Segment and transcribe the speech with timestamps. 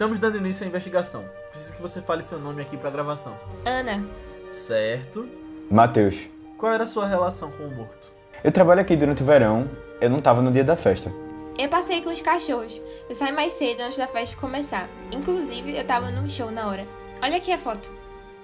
[0.00, 1.26] Estamos dando início à investigação.
[1.50, 3.36] Preciso que você fale seu nome aqui pra gravação.
[3.66, 4.02] Ana.
[4.50, 5.28] Certo.
[5.70, 6.26] Matheus.
[6.56, 8.10] Qual era a sua relação com o morto?
[8.42, 9.68] Eu trabalho aqui durante o verão,
[10.00, 11.12] eu não tava no dia da festa.
[11.58, 12.80] Eu passei com os cachorros.
[13.10, 14.88] Eu saí mais cedo antes da festa começar.
[15.12, 16.86] Inclusive, eu tava num show na hora.
[17.22, 17.90] Olha aqui a foto.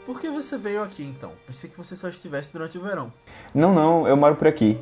[0.04, 1.32] Por que você veio aqui então?
[1.46, 3.10] Pensei que você só estivesse durante o verão.
[3.54, 4.78] Não, não, eu moro por aqui.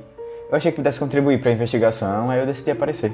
[0.51, 3.13] Eu achei que pudesse contribuir pra investigação, aí eu decidi aparecer.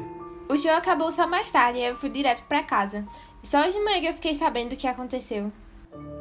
[0.51, 3.07] O show acabou só mais tarde e eu fui direto pra casa.
[3.41, 5.53] Só hoje de manhã que eu fiquei sabendo do que aconteceu.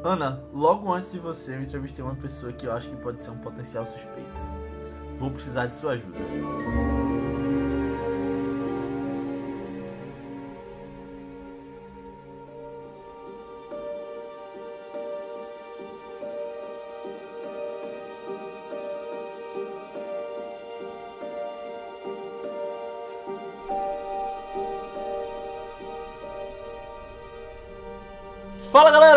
[0.04, 3.30] Ana, logo antes de você, eu entrevistei uma pessoa que eu acho que pode ser
[3.30, 4.40] um potencial suspeito.
[5.18, 6.16] Vou precisar de sua ajuda.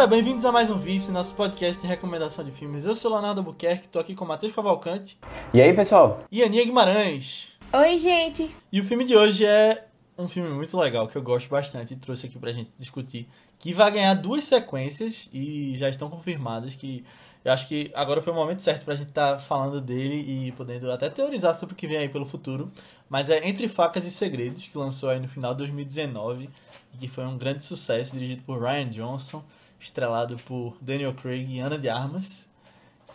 [0.03, 2.85] Galera, bem-vindos a mais um Vice, nosso podcast de recomendação de filmes.
[2.85, 5.17] Eu sou Leonardo Albuquerque, tô aqui com o Matheus Cavalcante
[5.53, 6.19] E aí, pessoal?
[6.29, 7.49] e Aninha Guimarães.
[7.71, 8.53] Oi, gente.
[8.71, 9.85] E o filme de hoje é
[10.17, 13.73] um filme muito legal, que eu gosto bastante e trouxe aqui pra gente discutir, que
[13.73, 17.05] vai ganhar duas sequências e já estão confirmadas que
[17.45, 20.15] eu acho que agora foi o momento certo pra gente estar falando dele
[20.47, 22.69] e podendo até teorizar sobre o que vem aí pelo futuro.
[23.09, 26.49] Mas é Entre Facas e Segredos, que lançou aí no final de 2019
[26.93, 29.43] e que foi um grande sucesso, dirigido por Ryan Johnson,
[29.83, 32.49] estrelado por Daniel Craig e Ana de Armas.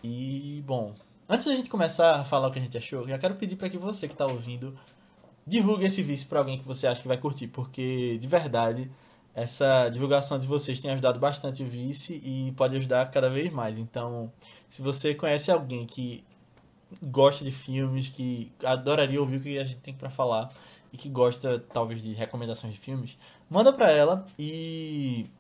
[0.03, 0.95] E, bom,
[1.29, 3.69] antes da gente começar a falar o que a gente achou, já quero pedir para
[3.69, 4.79] que você que está ouvindo
[5.47, 8.91] divulgue esse vídeo para alguém que você acha que vai curtir, porque de verdade
[9.35, 13.79] essa divulgação de vocês tem ajudado bastante o Vice e pode ajudar cada vez mais.
[13.79, 14.33] Então,
[14.69, 16.25] se você conhece alguém que
[17.03, 20.53] gosta de filmes, que adoraria ouvir o que a gente tem para falar
[20.93, 23.17] e que gosta talvez de recomendações de filmes,
[23.49, 25.31] manda para ela e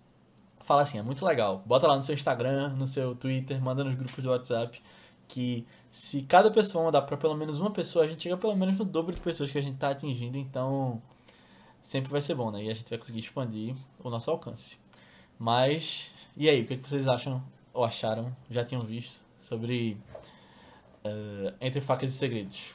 [0.68, 1.62] fala assim, é muito legal.
[1.64, 4.82] Bota lá no seu Instagram, no seu Twitter, manda nos grupos do WhatsApp
[5.26, 8.78] que se cada pessoa mandar para pelo menos uma pessoa, a gente chega pelo menos
[8.78, 11.00] no dobro de pessoas que a gente tá atingindo, então
[11.82, 12.64] sempre vai ser bom, né?
[12.64, 14.78] E a gente vai conseguir expandir o nosso alcance.
[15.38, 17.42] Mas, e aí, o que, é que vocês acham
[17.72, 19.96] ou acharam, já tinham visto, sobre
[21.02, 22.74] eh, Entre Facas e Segredos?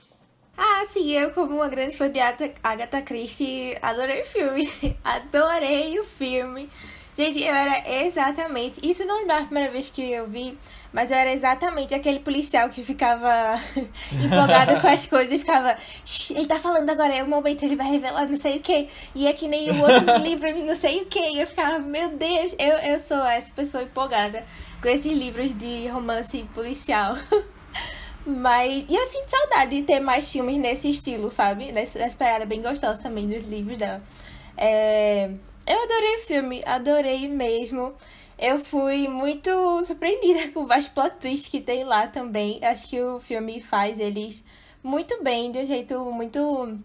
[0.58, 4.68] Ah, sim, eu como uma grande fã de Agatha Christie, adorei o filme.
[5.04, 6.70] adorei o filme.
[7.16, 8.80] Gente, eu era exatamente.
[8.82, 10.58] Isso não lembro a primeira vez que eu vi,
[10.92, 13.60] mas eu era exatamente aquele policial que ficava
[14.12, 15.76] empolgado com as coisas e ficava.
[16.04, 18.88] "Shh, ele tá falando agora, é o momento, ele vai revelar não sei o que.
[19.14, 21.20] E é que nem o outro livro, não sei o que.
[21.20, 24.44] E eu ficava, meu Deus, eu, eu sou essa pessoa empolgada
[24.82, 27.16] com esses livros de romance policial.
[28.26, 28.86] Mas.
[28.90, 31.72] E eu sinto saudade de ter mais filmes nesse estilo, sabe?
[31.72, 34.02] Nessa, nessa pegada bem gostosa também dos livros dela.
[34.58, 35.32] É,
[35.66, 37.94] Eu adorei o filme, adorei mesmo.
[38.38, 39.50] Eu fui muito
[39.86, 42.60] surpreendida com vários plot twists que tem lá também.
[42.64, 44.44] Acho que o filme faz eles
[44.84, 46.78] muito bem, de um jeito muito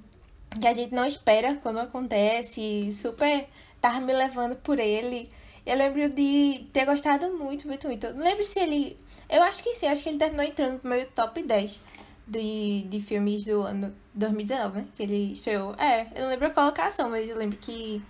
[0.61, 2.91] que a gente não espera quando acontece.
[2.93, 3.49] Super
[3.81, 5.29] tava me levando por ele.
[5.67, 8.13] Eu lembro de ter gostado muito, muito, muito.
[8.15, 8.97] Não lembro se ele.
[9.29, 11.81] Eu acho que sim, acho que ele terminou entrando no meu top 10
[12.27, 14.87] de, de filmes do ano 2019, né?
[14.97, 15.75] Que ele estreou.
[15.75, 18.03] É, eu não lembro a colocação, mas eu lembro que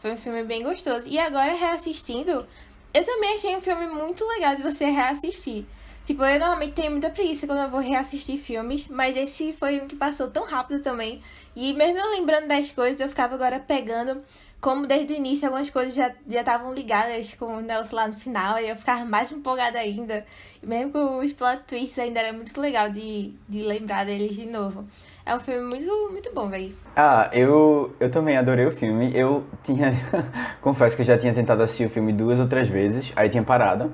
[0.00, 1.06] foi um filme bem gostoso.
[1.06, 2.46] E agora, reassistindo,
[2.94, 5.64] eu também achei um filme muito legal de você reassistir.
[6.06, 9.88] Tipo, eu normalmente tenho muita preguiça quando eu vou reassistir filmes, mas esse foi um
[9.88, 11.20] que passou tão rápido também.
[11.56, 14.22] E mesmo eu lembrando das coisas, eu ficava agora pegando,
[14.60, 18.58] como desde o início algumas coisas já estavam ligadas com o Nelson lá no final,
[18.60, 20.24] e eu ficava mais empolgada ainda.
[20.62, 24.46] E mesmo com os plot twists ainda era muito legal de, de lembrar deles de
[24.46, 24.86] novo.
[25.26, 26.72] É um filme muito, muito bom, velho.
[26.94, 29.10] Ah, eu, eu também adorei o filme.
[29.12, 29.92] Eu tinha.
[30.62, 33.42] Confesso que eu já tinha tentado assistir o filme duas ou três vezes, aí tinha
[33.42, 33.92] parado.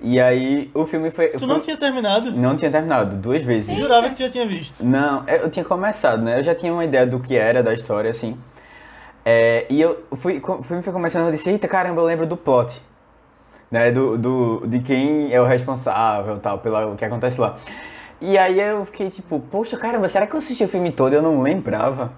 [0.00, 1.28] E aí o filme foi.
[1.28, 2.30] Tu foi- não tinha terminado?
[2.30, 3.70] não tinha terminado, duas vezes.
[3.76, 4.84] Eu jurava que tu já tinha visto.
[4.84, 6.38] Não, eu tinha começado, né?
[6.38, 8.38] Eu já tinha uma ideia do que era, da história, assim.
[9.24, 12.36] É, e eu fui, o filme foi começando, eu disse, eita caramba, eu lembro do
[12.36, 12.80] plot.
[13.70, 13.90] Né?
[13.90, 17.56] Do, do, de quem é o responsável tal, pelo que acontece lá.
[18.24, 21.16] E aí eu fiquei tipo, poxa caramba, será que eu assisti o filme todo e
[21.16, 22.12] eu não lembrava?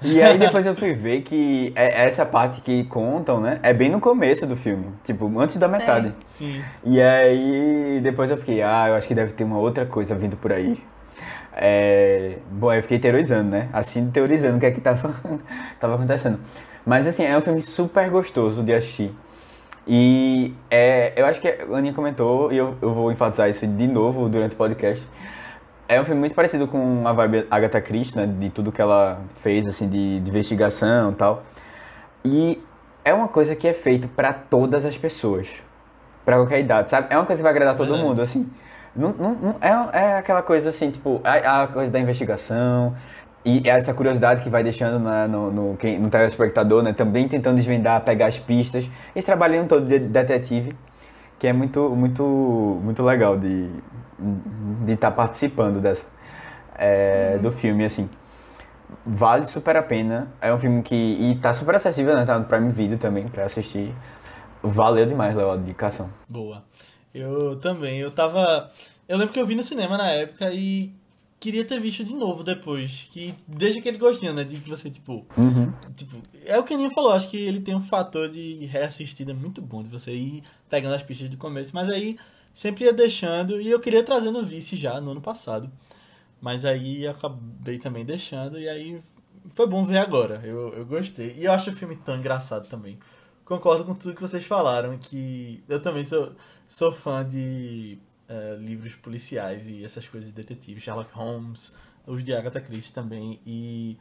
[0.00, 3.60] E aí depois eu fui ver que é- essa parte que contam, né?
[3.62, 4.86] É bem no começo do filme.
[5.04, 6.14] Tipo, antes da metade.
[6.26, 6.62] Sim.
[6.82, 10.38] E aí depois eu fiquei, ah, eu acho que deve ter uma outra coisa vindo
[10.38, 10.82] por aí.
[11.54, 12.36] É...
[12.50, 13.68] Bom, eu fiquei teorizando, né?
[13.74, 15.14] Assim, teorizando o que é que tava,
[15.78, 16.40] tava acontecendo.
[16.84, 19.14] Mas assim, é um filme super gostoso de assistir.
[19.86, 23.86] E é, eu acho que a Aninha comentou, e eu, eu vou enfatizar isso de
[23.86, 25.06] novo durante o podcast.
[25.88, 28.26] É um filme muito parecido com a vibe Agatha Christie, né?
[28.26, 31.44] De tudo que ela fez, assim, de, de investigação e tal.
[32.24, 32.62] E
[33.04, 35.48] é uma coisa que é feito para todas as pessoas.
[36.24, 37.06] Pra qualquer idade, sabe?
[37.08, 38.50] É uma coisa que vai agradar todo mundo, assim.
[38.96, 42.96] Não, não, não- é, é aquela coisa assim, tipo, a, a coisa da investigação
[43.46, 46.92] e essa curiosidade que vai deixando na- no, no, quem- no telespectador, né?
[46.92, 48.88] Também tentando desvendar, pegar as pistas.
[49.14, 50.76] Esse trabalhinho todo de detetive,
[51.38, 52.22] que é muito, muito,
[52.82, 53.70] muito legal de
[54.84, 56.06] de estar participando dessa,
[56.74, 58.08] é, do filme, assim.
[59.04, 60.28] Vale super a pena.
[60.40, 60.94] É um filme que.
[60.94, 62.24] E tá super acessível, né?
[62.24, 63.94] Tá no Prime Video também pra assistir.
[64.62, 66.08] Valeu demais, Léo, a dedicação.
[66.28, 66.64] Boa.
[67.14, 67.98] Eu também.
[67.98, 68.70] Eu tava.
[69.08, 70.92] Eu lembro que eu vi no cinema na época e
[71.38, 73.08] queria ter visto de novo depois.
[73.10, 74.44] Que deixa aquele gostinho, né?
[74.44, 75.26] De que você, tipo.
[75.36, 75.72] Uhum.
[75.94, 79.34] Tipo, é o que o Ninho falou, acho que ele tem um fator de reassistida
[79.34, 82.18] muito bom, de você ir pegando as pistas do começo, mas aí
[82.52, 85.70] sempre ia deixando, e eu queria trazer no vice já no ano passado.
[86.40, 89.02] Mas aí acabei também deixando, e aí
[89.50, 90.40] foi bom ver agora.
[90.44, 91.34] Eu, eu gostei.
[91.36, 92.98] E eu acho o filme tão engraçado também.
[93.44, 96.32] Concordo com tudo que vocês falaram, que eu também sou,
[96.66, 101.72] sou fã de eh, livros policiais e essas coisas de detetive, Sherlock Holmes,
[102.06, 103.98] os de Agatha Christie também, e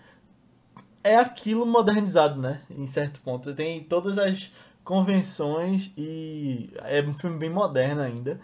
[1.04, 2.62] é aquilo modernizado, né?
[2.70, 3.54] Em certo ponto.
[3.54, 4.52] Tem todas as
[4.84, 8.40] convenções e é um filme bem moderno ainda.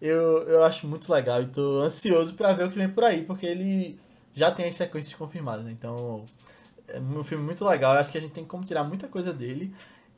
[0.00, 3.22] Eu, eu acho muito legal e tô ansioso pra ver o que vem por aí,
[3.24, 3.98] porque ele
[4.34, 5.72] já tem as sequências confirmadas, né?
[5.72, 6.24] Então,
[6.88, 7.94] é um filme muito legal.
[7.94, 9.74] Eu acho que a gente tem como tirar muita coisa dele.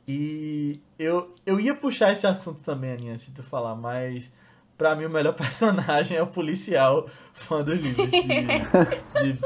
[0.07, 4.31] E eu, eu ia puxar esse assunto também, Aninha, se tu falar, mas
[4.79, 8.09] pra mim o melhor personagem é o policial fã dos livros.
[8.09, 9.39] De, de-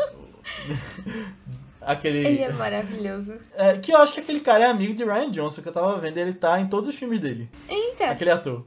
[1.81, 2.19] aquele.
[2.25, 3.33] Ele é maravilhoso.
[3.55, 5.99] É, que eu acho que aquele cara é amigo de Ryan Johnson, que eu tava
[5.99, 7.49] vendo, ele tá em todos os filmes dele.
[7.67, 8.65] Eita, Aquele ator.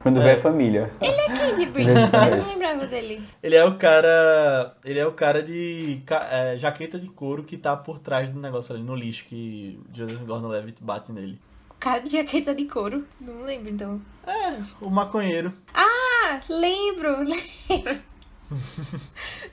[0.00, 0.34] Quando É.
[0.34, 0.90] vê família.
[1.00, 1.90] ele é quem de Bridge?
[1.90, 3.22] Eu não lembrava dele.
[3.42, 4.76] Ele é o cara.
[4.84, 8.74] Ele é o cara de é, jaqueta de couro que tá por trás do negócio
[8.74, 11.38] ali, no lixo, que Joseph Gordon-Levitt bate nele.
[11.84, 13.04] Cara de jaqueta de couro.
[13.20, 14.00] Não lembro, então.
[14.26, 15.52] É, o maconheiro.
[15.74, 18.00] Ah, lembro, lembro.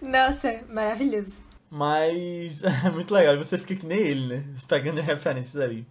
[0.01, 1.44] Nossa, maravilhoso.
[1.69, 4.45] Mas é muito legal, e você fica que nem ele, né?
[4.66, 5.86] Pegando as referências ali.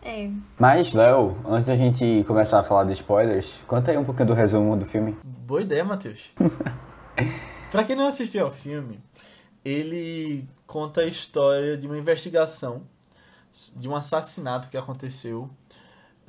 [0.00, 0.30] É.
[0.56, 4.34] Mas, Léo, antes da gente começar a falar de spoilers, conta aí um pouquinho do
[4.34, 5.18] resumo do filme.
[5.24, 6.20] Boa ideia, Matheus.
[7.72, 9.00] pra quem não assistiu ao filme,
[9.64, 12.82] ele conta a história de uma investigação
[13.74, 15.50] de um assassinato que aconteceu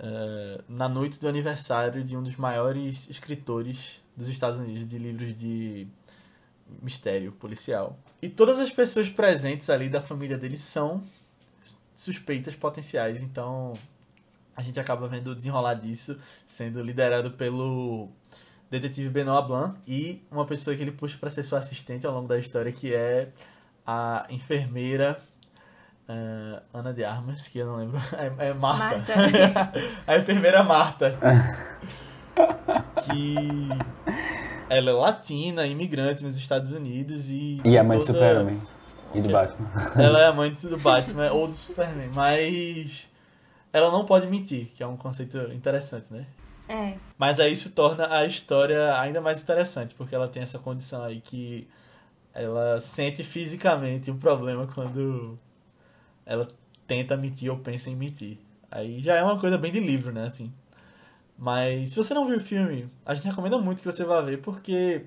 [0.04, 5.36] eh, na noite do aniversário de um dos maiores escritores dos Estados Unidos de livros
[5.36, 5.88] de
[6.82, 8.00] mistério policial.
[8.20, 11.04] E todas as pessoas presentes ali da família dele são
[11.94, 13.74] suspeitas potenciais, então
[14.56, 16.18] a gente acaba vendo o desenrolar disso
[16.48, 18.10] sendo liderado pelo
[18.72, 22.28] detetive Benoit Blanc e uma pessoa que ele puxa para ser sua assistente ao longo
[22.28, 23.32] da história, que é
[23.86, 25.22] a enfermeira
[26.08, 29.16] eh, Ana de Armas, que eu não lembro, é, é Marta.
[29.16, 29.72] Marta.
[30.08, 31.18] a enfermeira Marta.
[33.06, 33.36] que
[34.70, 37.62] ela é latina, imigrante nos Estados Unidos e.
[37.66, 38.62] E a mãe do toda- Super-Homem.
[39.14, 39.30] E do.
[39.30, 39.68] Batman.
[39.96, 43.10] Ela é a mãe do Batman ou do Superman, mas
[43.74, 46.26] ela não pode mentir, que é um conceito interessante, né?
[46.70, 46.94] É.
[47.18, 51.20] Mas aí isso torna a história ainda mais interessante, porque ela tem essa condição aí
[51.20, 51.68] que
[52.34, 55.38] ela sente fisicamente um problema quando
[56.32, 56.48] ela
[56.88, 58.38] tenta mentir ou pensa em mentir.
[58.70, 60.52] Aí já é uma coisa bem de livro, né, assim.
[61.38, 64.38] Mas se você não viu o filme, a gente recomenda muito que você vá ver,
[64.42, 65.04] porque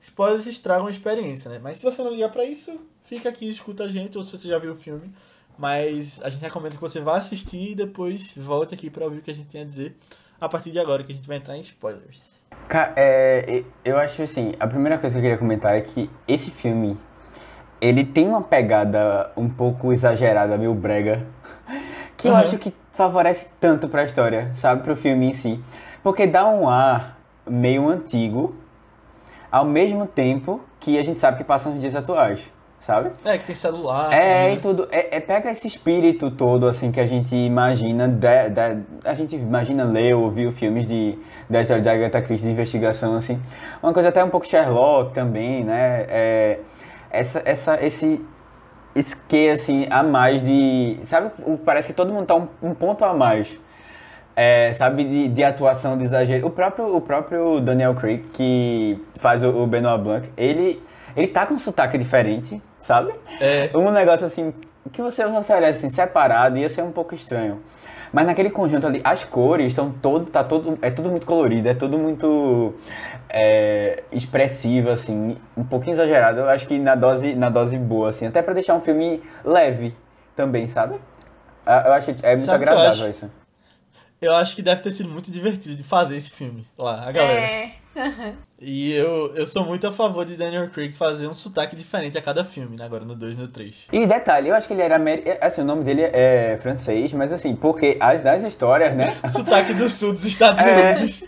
[0.00, 1.60] spoilers estragam a experiência, né?
[1.62, 4.48] Mas se você não ligar pra isso, fica aqui, escuta a gente, ou se você
[4.48, 5.12] já viu o filme.
[5.56, 9.22] Mas a gente recomenda que você vá assistir e depois volte aqui pra ouvir o
[9.22, 9.94] que a gente tem a dizer
[10.40, 12.42] a partir de agora, que a gente vai entrar em spoilers.
[12.68, 16.50] Ca- é, eu acho assim, a primeira coisa que eu queria comentar é que esse
[16.50, 16.96] filme,
[17.86, 21.26] ele tem uma pegada um pouco exagerada, meio brega,
[22.16, 22.38] que eu Uhum.
[22.38, 25.60] acho que favorece tanto pra história, sabe, pro filme em si.
[26.02, 28.54] Porque dá um ar meio antigo,
[29.50, 32.44] ao mesmo tempo que a gente sabe que passa nos dias atuais,
[32.78, 33.10] sabe?
[33.24, 34.12] É, que tem celular.
[34.12, 34.52] É, né?
[34.52, 34.86] e tudo.
[34.92, 38.06] É, é- pega esse espírito todo, assim, que a gente imagina.
[38.08, 42.46] Da, da- a gente imagina ler ou ouvir filmes de, da história da Agatha Christie
[42.48, 43.40] de investigação, assim.
[43.82, 46.04] Uma coisa até um pouco Sherlock também, né?
[46.08, 46.58] É,
[47.18, 48.24] essa, essa, esse.
[48.94, 50.98] Esse que, assim, a mais de.
[51.02, 51.30] Sabe?
[51.64, 53.58] Parece que todo mundo tá um, um ponto a mais.
[54.36, 56.46] É, sabe, de, de atuação, de exagero.
[56.46, 60.82] O próprio, o próprio Daniel Craig, que faz o, o Benoit Blanc, ele,
[61.16, 63.12] ele tá com um sotaque diferente, sabe?
[63.40, 63.70] É.
[63.74, 64.52] Um negócio assim,
[64.92, 67.62] que você, você olhasse assim, separado, ia ser um pouco estranho.
[68.14, 71.74] Mas naquele conjunto ali, as cores estão todo, tá todo, é tudo muito colorido, é
[71.74, 72.72] tudo muito
[73.28, 76.38] é, expressivo, assim, um pouquinho exagerado.
[76.38, 79.96] Eu acho que na dose, na dose boa, assim, até pra deixar um filme leve
[80.36, 80.94] também, sabe?
[81.66, 83.10] Ah, Eu acho que é muito Sabe eu agradável acho?
[83.10, 83.30] isso.
[84.22, 87.40] Eu acho que deve ter sido muito divertido de fazer esse filme lá, a galera.
[87.40, 87.72] É.
[88.66, 92.22] E eu, eu sou muito a favor de Daniel Craig fazer um sotaque diferente a
[92.22, 92.84] cada filme, né?
[92.86, 93.74] Agora no 2 e no 3.
[93.92, 95.22] E detalhe, eu acho que ele era ameri...
[95.38, 99.14] assim, o nome dele é francês, mas assim, porque as das histórias, né?
[99.30, 100.96] Sotaque do sul dos Estados É.
[100.96, 101.24] Unidos.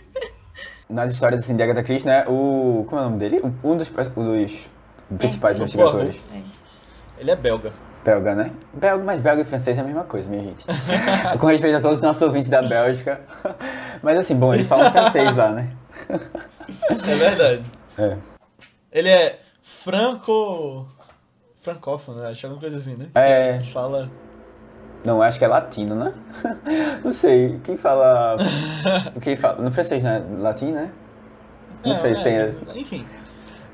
[0.89, 2.25] Nas histórias assim de Agatha Christie, né?
[2.27, 3.41] O como é o nome dele?
[3.63, 4.69] Um dos, um dos
[5.19, 6.23] principais É, investigadores.
[7.19, 7.71] Ele é belga.
[8.07, 8.51] Belga, né?
[8.73, 10.65] Belga, mas belga e francês é a mesma coisa, minha gente.
[11.37, 13.19] Com respeito a todos os nossos ouvintes da Bélgica.
[14.01, 15.69] Mas assim, bom, eles falam francês lá, né?
[16.09, 17.65] É verdade.
[17.97, 18.15] É.
[18.93, 20.87] Ele é franco.
[21.61, 22.29] francófono, né?
[22.29, 23.07] acho alguma coisa assim, né?
[23.13, 23.57] É.
[23.57, 24.09] Que Fala.
[25.03, 26.13] Não, acho que é latino, né?
[27.03, 27.59] Não sei.
[27.65, 28.37] Quem fala.
[29.21, 29.61] Quem fala.
[29.61, 30.23] No francês, né?
[30.39, 30.91] Latino, né?
[31.83, 32.81] Não É, sei se é, tem.
[32.81, 33.05] Enfim.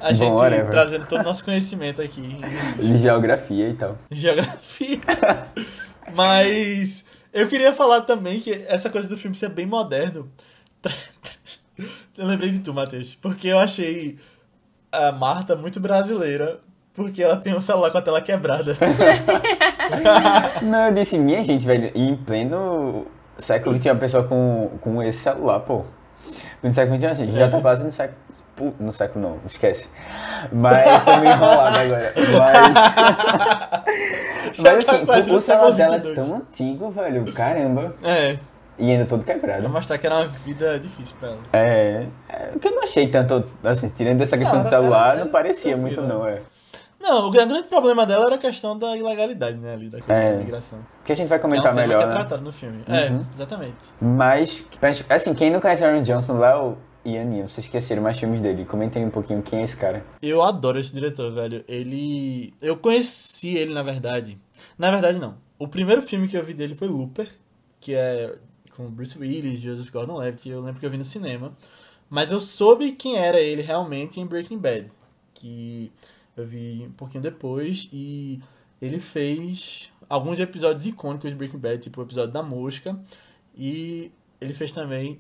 [0.04, 0.70] A Bom, gente whatever.
[0.72, 2.38] trazendo todo o nosso conhecimento aqui
[2.78, 3.98] De geografia e tal.
[4.12, 5.00] geografia.
[6.14, 10.30] Mas eu queria falar também que essa coisa do filme ser bem moderno.
[12.16, 13.18] Eu lembrei de tu, Matheus.
[13.20, 14.20] Porque eu achei
[14.92, 16.60] a Marta muito brasileira.
[16.94, 18.78] Porque ela tem um celular com a tela quebrada.
[20.62, 23.08] Não, eu disse, minha gente, velho, e em pleno
[23.40, 25.86] século tinha uma pessoa com, com esse celular, pô.
[26.62, 28.18] No século XXI, assim, já tá quase no século.
[28.80, 29.90] No século não, esquece.
[30.52, 32.14] Mas tô meio enrolado agora.
[34.54, 34.58] Mas.
[34.60, 36.28] Mas tá assim, quase o, o celular dela é 22.
[36.28, 37.34] tão antigo, velho.
[37.34, 37.96] Caramba.
[38.04, 38.38] É,
[38.78, 39.68] E ainda todo pra quebrado.
[39.70, 41.40] mostrar que era uma vida difícil pra ela.
[41.54, 42.06] É.
[42.30, 45.16] é, O que eu não achei tanto, assim, tirando essa questão Não, do era- celular,
[45.16, 46.40] era não parecia muito, não, é.
[47.04, 49.74] Não, o grande problema dela era a questão da ilegalidade, né?
[49.74, 50.30] Ali, da É.
[50.32, 50.80] da imigração.
[51.04, 52.14] Que a gente vai É um comentar melhor, que é né?
[52.14, 52.78] tratado no filme.
[52.88, 52.96] Uhum.
[52.96, 53.78] É, exatamente.
[54.02, 58.40] Mas, mas, assim, quem não conhece Aaron Johnson, Léo e Aninha, vocês esqueceram mais filmes
[58.40, 58.64] dele.
[58.64, 60.06] Comentem um pouquinho quem é esse cara.
[60.22, 61.64] Eu adoro esse diretor, velho.
[61.68, 62.54] Ele.
[62.62, 64.38] Eu conheci ele, na verdade.
[64.78, 65.36] Na verdade, não.
[65.60, 67.28] O primeiro filme que eu vi dele foi Looper,
[67.82, 68.34] que é
[68.78, 70.48] com Bruce Willis, Joseph Gordon-Levitt.
[70.50, 71.52] Eu lembro que eu vi no cinema.
[72.10, 74.88] Mas eu soube quem era ele realmente em Breaking Bad,
[75.34, 75.92] que
[76.36, 78.42] eu vi um pouquinho depois e
[78.82, 83.00] ele fez alguns episódios icônicos de Breaking Bad, tipo o episódio da mosca,
[83.56, 84.12] e
[84.42, 85.20] ele fez também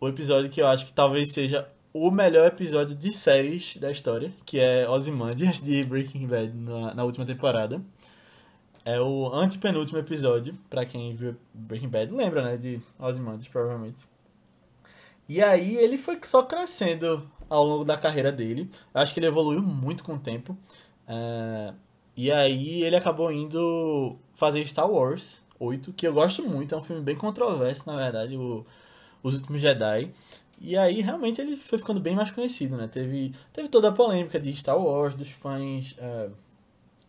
[0.00, 4.32] o episódio que eu acho que talvez seja o melhor episódio de séries da história,
[4.44, 7.80] que é Ozymandias de Breaking Bad na, na última temporada.
[8.84, 14.06] É o antepenúltimo episódio, pra quem viu Breaking Bad, lembra, né, de Ozymandias, provavelmente.
[15.28, 18.70] E aí ele foi só crescendo ao longo da carreira dele.
[18.94, 20.56] Eu acho que ele evoluiu muito com o tempo.
[21.06, 21.74] É,
[22.16, 26.82] E aí ele acabou indo fazer Star Wars 8, que eu gosto muito, é um
[26.82, 28.64] filme bem controverso, na verdade, o
[29.22, 30.10] Os Últimos Jedi.
[30.60, 32.86] E aí realmente ele foi ficando bem mais conhecido, né?
[32.88, 36.28] Teve, teve toda a polêmica de Star Wars, dos fãs é,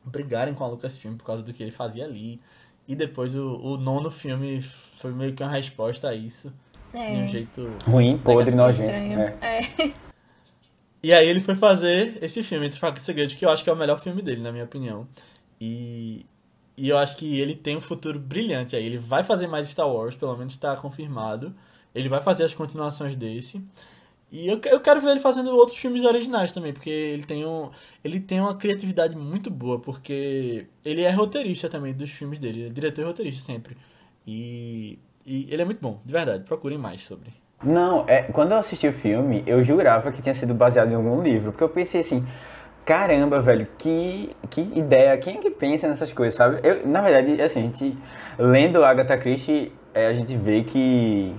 [0.05, 2.39] brigarem com a Lucasfilm por causa do que ele fazia ali.
[2.87, 4.61] E depois o, o nono filme
[4.99, 6.51] foi meio que uma resposta a isso.
[6.93, 7.27] De um É.
[7.27, 8.91] jeito Ruim, podre, nojento.
[8.91, 9.19] Estranho.
[9.19, 9.37] É.
[9.41, 9.93] É.
[11.03, 13.69] E aí ele foi fazer esse filme, Entre Facas e Segredos, que eu acho que
[13.69, 15.07] é o melhor filme dele, na minha opinião.
[15.59, 16.25] E,
[16.77, 18.85] e eu acho que ele tem um futuro brilhante aí.
[18.85, 21.55] Ele vai fazer mais Star Wars, pelo menos está confirmado.
[21.93, 23.63] Ele vai fazer as continuações desse.
[24.31, 27.69] E eu, eu quero ver ele fazendo outros filmes originais também, porque ele tem, um,
[28.03, 32.61] ele tem uma criatividade muito boa, porque ele é roteirista também dos filmes dele.
[32.61, 33.75] Ele é diretor e roteirista sempre.
[34.25, 36.45] E, e ele é muito bom, de verdade.
[36.45, 37.33] Procurem mais sobre.
[37.63, 41.21] Não, é, quando eu assisti o filme, eu jurava que tinha sido baseado em algum
[41.21, 42.25] livro, porque eu pensei assim,
[42.83, 46.59] caramba, velho, que, que ideia, quem é que pensa nessas coisas, sabe?
[46.63, 47.97] Eu, na verdade, assim, a gente,
[48.37, 51.35] lendo Agatha Christie, é, a gente vê que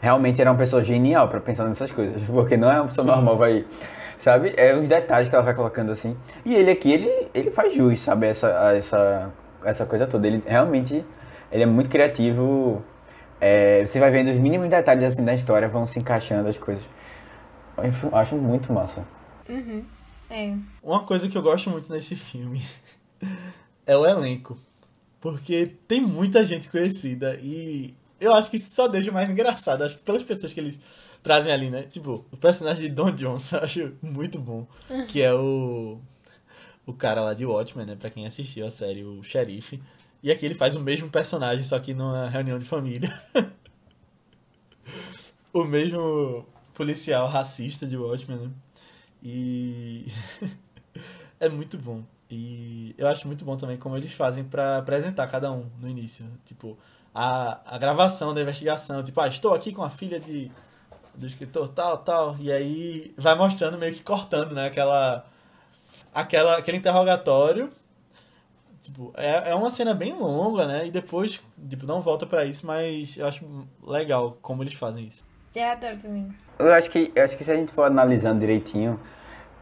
[0.00, 3.38] realmente era uma pessoa genial pra pensar nessas coisas, porque não é uma pessoa normal,
[3.38, 3.64] vai,
[4.18, 4.52] sabe?
[4.56, 6.16] É os detalhes que ela vai colocando assim.
[6.44, 9.30] E ele aqui, ele, ele faz jus, sabe, essa, essa,
[9.64, 10.26] essa coisa toda.
[10.26, 11.04] Ele realmente,
[11.50, 12.82] ele é muito criativo,
[13.42, 16.88] é, você vai vendo os mínimos detalhes assim da história, vão se encaixando as coisas.
[17.76, 19.04] Eu acho- muito massa.
[19.48, 19.84] Uhum.
[20.30, 20.54] É.
[20.82, 22.62] Uma coisa que eu gosto muito nesse filme
[23.86, 24.56] é o elenco.
[25.20, 29.82] Porque tem muita gente conhecida e eu acho que isso só deixa mais engraçado.
[29.84, 30.78] Acho que pelas pessoas que eles
[31.22, 31.82] trazem ali, né?
[31.84, 34.66] Tipo, o personagem de Don Johnson eu acho muito bom.
[35.08, 35.98] Que é o.
[36.84, 37.96] O cara lá de Watchmen, né?
[37.96, 39.80] Pra quem assistiu a série, o xerife.
[40.22, 43.12] E aqui ele faz o mesmo personagem, só que numa reunião de família.
[45.52, 48.50] o mesmo policial racista de Watchmen, né?
[49.22, 50.06] E
[51.38, 52.02] é muito bom.
[52.30, 56.24] E eu acho muito bom também como eles fazem pra apresentar cada um no início.
[56.44, 56.78] Tipo,
[57.14, 59.02] a, a gravação da investigação.
[59.02, 60.50] Tipo, ah, estou aqui com a filha de,
[61.14, 62.36] do escritor tal, tal.
[62.38, 64.66] E aí vai mostrando meio que cortando, né?
[64.66, 65.26] Aquela,
[66.14, 67.70] aquela, aquele interrogatório.
[68.82, 70.86] Tipo, é, é uma cena bem longa, né?
[70.86, 73.44] E depois, tipo, não volta pra isso, mas eu acho
[73.86, 75.24] legal como eles fazem isso.
[75.54, 76.28] Eu adoro também.
[76.58, 78.98] Eu acho que, eu acho que se a gente for analisando direitinho,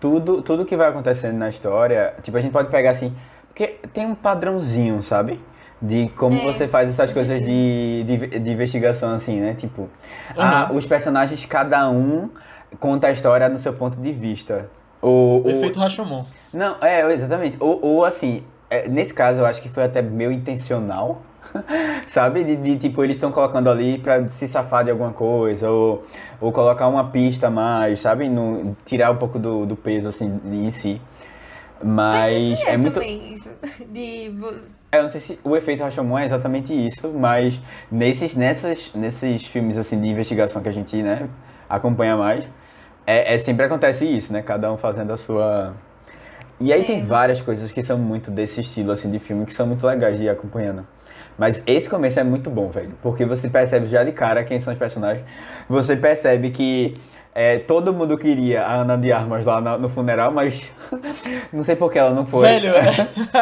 [0.01, 3.15] tudo, tudo que vai acontecendo na história, tipo, a gente pode pegar assim,
[3.49, 5.39] porque tem um padrãozinho, sabe?
[5.83, 9.55] De como É, você faz essas coisas de, de, de investigação, assim, né?
[9.55, 9.89] Tipo,
[10.37, 12.31] ah, os personagens, cada um
[12.79, 14.71] conta a história no seu ponto de vista.
[15.03, 16.25] O, O efeito Rashomon.
[16.53, 17.57] Não, é, exatamente.
[17.61, 21.23] Ou, ou assim, é, nesse caso eu acho que foi até meio intencional,
[22.07, 22.45] sabe?
[22.45, 26.05] De, de, tipo, eles estão colocando ali pra se safar de alguma coisa, ou,
[26.41, 28.29] ou colocar uma pista a mais, sabe?
[28.29, 31.01] No, tirar um pouco do, do peso, assim, em si.
[31.83, 32.95] Mas sempre é muito.
[32.95, 33.51] também isso.
[33.89, 34.33] De.
[34.93, 37.61] Eu não sei se o efeito Rashomon é exatamente isso, mas
[37.91, 41.29] nesses, nessas, nesses filmes assim de investigação que a gente né,
[41.69, 42.45] acompanha mais,
[43.07, 44.43] é, é- sempre acontece isso, né?
[44.43, 45.75] Cada um fazendo a sua.
[46.61, 46.85] E aí É.
[46.85, 50.19] tem várias coisas que são muito desse estilo assim de filme que são muito legais
[50.19, 50.87] de ir acompanhando.
[51.39, 54.73] Mas esse começo é muito bom, velho, porque você percebe já de cara quem são
[54.73, 55.25] os personagens.
[55.69, 56.93] Você percebe que
[57.35, 60.71] é, todo mundo queria a Ana de Armas lá na- no funeral, mas
[61.53, 62.43] não sei por que ela não foi.
[62.47, 62.91] Velho, é.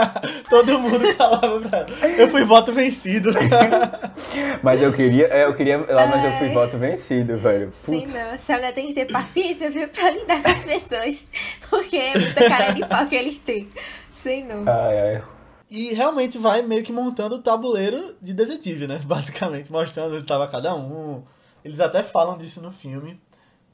[0.51, 1.87] todo mundo falava pra ela.
[2.17, 3.31] Eu fui voto vencido.
[4.63, 7.71] Mas eu queria, é, eu queria lá, mas eu fui voto vencido, velho.
[7.73, 8.15] Sim, Putz.
[8.15, 8.21] não.
[8.33, 9.89] Essa mulher tem que ter paciência, viu?
[9.89, 11.25] Pra lidar com as pessoas.
[11.71, 13.69] Porque é muita cara de pau que eles têm.
[14.13, 14.65] Sei não.
[14.67, 15.23] Ai, ai.
[15.71, 19.01] E realmente vai meio que montando o tabuleiro de detetive, né?
[19.05, 21.23] Basicamente, mostrando onde tava cada um.
[21.65, 23.21] Eles até falam disso no filme.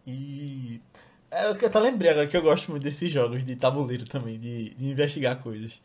[0.07, 0.81] E.
[1.31, 4.71] É, eu até lembrei agora que eu gosto muito desses jogos de tabuleiro também, de,
[4.75, 5.81] de investigar coisas.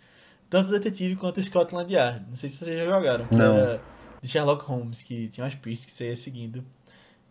[0.49, 2.25] Tanto detetive quanto Scotland Yard.
[2.27, 3.25] Não sei se vocês já jogaram.
[3.27, 3.55] Que Não.
[3.57, 3.81] era
[4.21, 6.63] de Sherlock Holmes, que tinha umas pistas que você ia seguindo.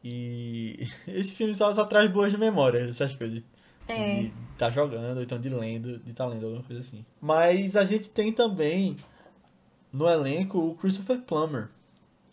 [0.03, 3.42] E esse filme só, só traz boas memórias dessas coisas.
[3.88, 4.20] Assim, É.
[4.22, 7.05] De estar jogando, ou então de lendo, de estar lendo alguma coisa assim.
[7.20, 8.96] Mas a gente tem também
[9.92, 11.68] no elenco o Christopher Plummer,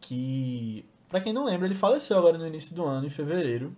[0.01, 3.75] que, pra quem não lembra, ele faleceu agora no início do ano, em fevereiro.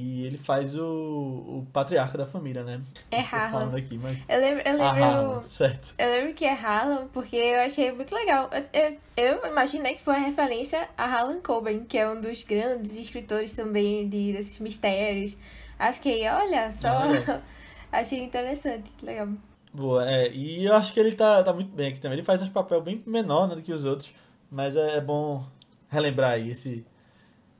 [0.00, 2.80] E ele faz o, o patriarca da família, né?
[3.10, 3.76] É Harlan.
[3.76, 4.16] aqui, mas...
[4.28, 5.94] Eu lembro, eu Ah, lembro, Harlan, certo.
[5.98, 8.48] eu lembro que é Harlan porque eu achei muito legal.
[8.52, 12.44] Eu, eu, eu imaginei que foi uma referência a Harlan Coben, que é um dos
[12.44, 15.36] grandes escritores também de, desses mistérios.
[15.78, 16.88] Aí fiquei, olha só.
[16.88, 17.42] Ah, legal.
[17.90, 19.28] achei interessante, legal.
[19.72, 20.30] Boa, é.
[20.32, 22.18] E eu acho que ele tá, tá muito bem aqui também.
[22.18, 24.12] Ele faz um papel bem menor né, do que os outros,
[24.50, 25.44] mas é, é bom
[25.90, 26.84] relembrar aí esse,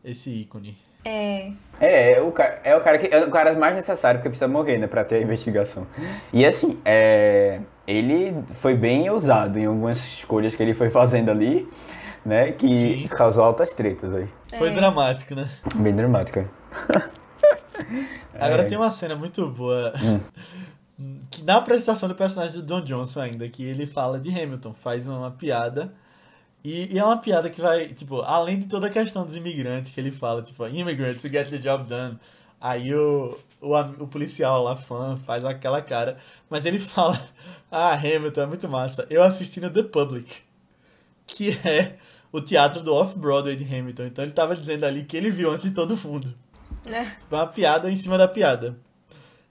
[0.05, 0.77] esse ícone.
[1.09, 1.53] É.
[1.81, 4.49] É, é o, ca- é o cara que é o cara mais necessário porque precisa
[4.49, 5.87] morrer, né, pra ter a investigação.
[6.33, 11.68] E assim, é, ele foi bem ousado em algumas escolhas que ele foi fazendo ali,
[12.27, 13.09] né, que Sim.
[13.09, 14.29] causou altas tretas aí.
[14.59, 14.73] Foi É.
[14.75, 15.49] dramático, né?
[15.77, 16.51] Bem dramática.
[18.35, 18.64] Agora É.
[18.66, 19.92] tem uma cena muito boa.
[21.31, 25.07] Que na apresentação do personagem do Don Johnson ainda, que ele fala de Hamilton, faz
[25.07, 25.92] uma piada.
[26.68, 29.90] E, e é uma piada que vai, tipo, além de toda a questão dos imigrantes
[29.90, 32.18] que ele fala, tipo, immigrants to get the job done.
[32.61, 36.18] Aí o, o, o policial lá, fã, faz aquela cara.
[36.50, 37.18] Mas ele fala,
[37.70, 39.07] ah, Hamilton é muito massa.
[39.09, 40.42] Eu assisti no The Public,
[41.26, 41.96] que é
[42.31, 44.04] o teatro do Off-Broadway de Hamilton.
[44.04, 46.35] Então ele tava dizendo ali que ele viu antes de todo mundo.
[46.85, 47.16] Né?
[47.31, 48.76] Uma piada em cima da piada.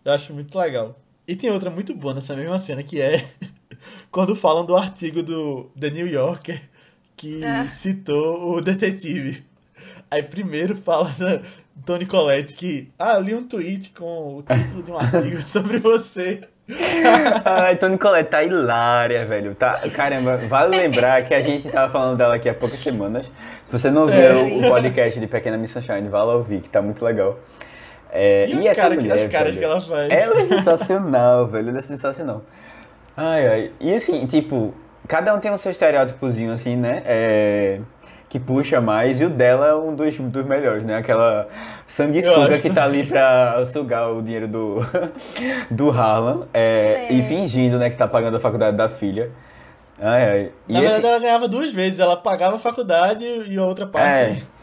[0.05, 0.95] Eu acho muito legal.
[1.27, 3.27] E tem outra muito boa nessa mesma cena, que é
[4.11, 6.76] quando falam do artigo do The New Yorker
[7.17, 7.65] que Ah.
[7.65, 9.43] citou o detetive.
[10.09, 11.41] Aí primeiro fala da
[11.85, 15.79] Tony Collette que, ah, eu li um tweet com o título de um artigo sobre
[15.79, 16.41] você.
[17.45, 19.55] Ai, Tony Colette tá hilária, velho.
[19.55, 23.31] Tá, caramba, vale lembrar que a gente tava falando dela aqui há poucas semanas.
[23.65, 24.33] Se você não viu É.
[24.33, 27.39] o, podcast de Pequena Miss Sunshine, vá lá ouvir, que tá muito legal.
[28.11, 30.09] É, E, e a essa cara, que- mulher, as caras velho, que ela faz.
[30.11, 31.69] Ela é sensacional, velho.
[31.69, 32.43] Ela é sensacional.
[33.15, 33.71] Ai, ai.
[33.79, 34.73] E assim, tipo,
[35.07, 37.01] cada um tem o seu estereótipozinho, assim, né?
[37.05, 37.79] É,
[38.29, 39.19] que puxa mais.
[39.21, 40.97] E o dela é um dos, dos melhores, né?
[40.97, 41.47] Aquela
[41.85, 44.77] sanguessuga que tá ali pra sugar o dinheiro do,
[45.71, 46.47] do Harlan.
[46.53, 47.13] é, É.
[47.13, 49.31] E fingindo, né, que tá pagando a faculdade da filha.
[49.99, 50.51] Ai, ai.
[50.67, 51.99] E Na esse- verdade, ela ganhava duas vezes.
[51.99, 54.07] Ela pagava a faculdade e a outra parte.
[54.43, 54.57] É.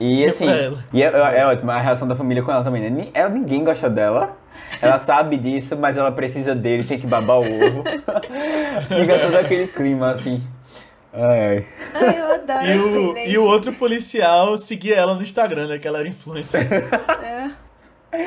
[0.00, 0.46] E assim,
[0.92, 3.06] e é, é, é ótimo a reação da família com ela também, né?
[3.14, 4.36] Ela, ninguém gosta dela.
[4.80, 7.84] Ela sabe disso, mas ela precisa deles, tem que babar o ovo.
[8.88, 10.42] Fica todo aquele clima assim.
[11.12, 11.66] Ai, ai.
[11.94, 13.28] Ai, eu adoro E assim, o, né?
[13.28, 15.78] e o outro policial seguia ela no Instagram, né?
[15.78, 16.66] Que ela era influencer.
[18.14, 18.18] É.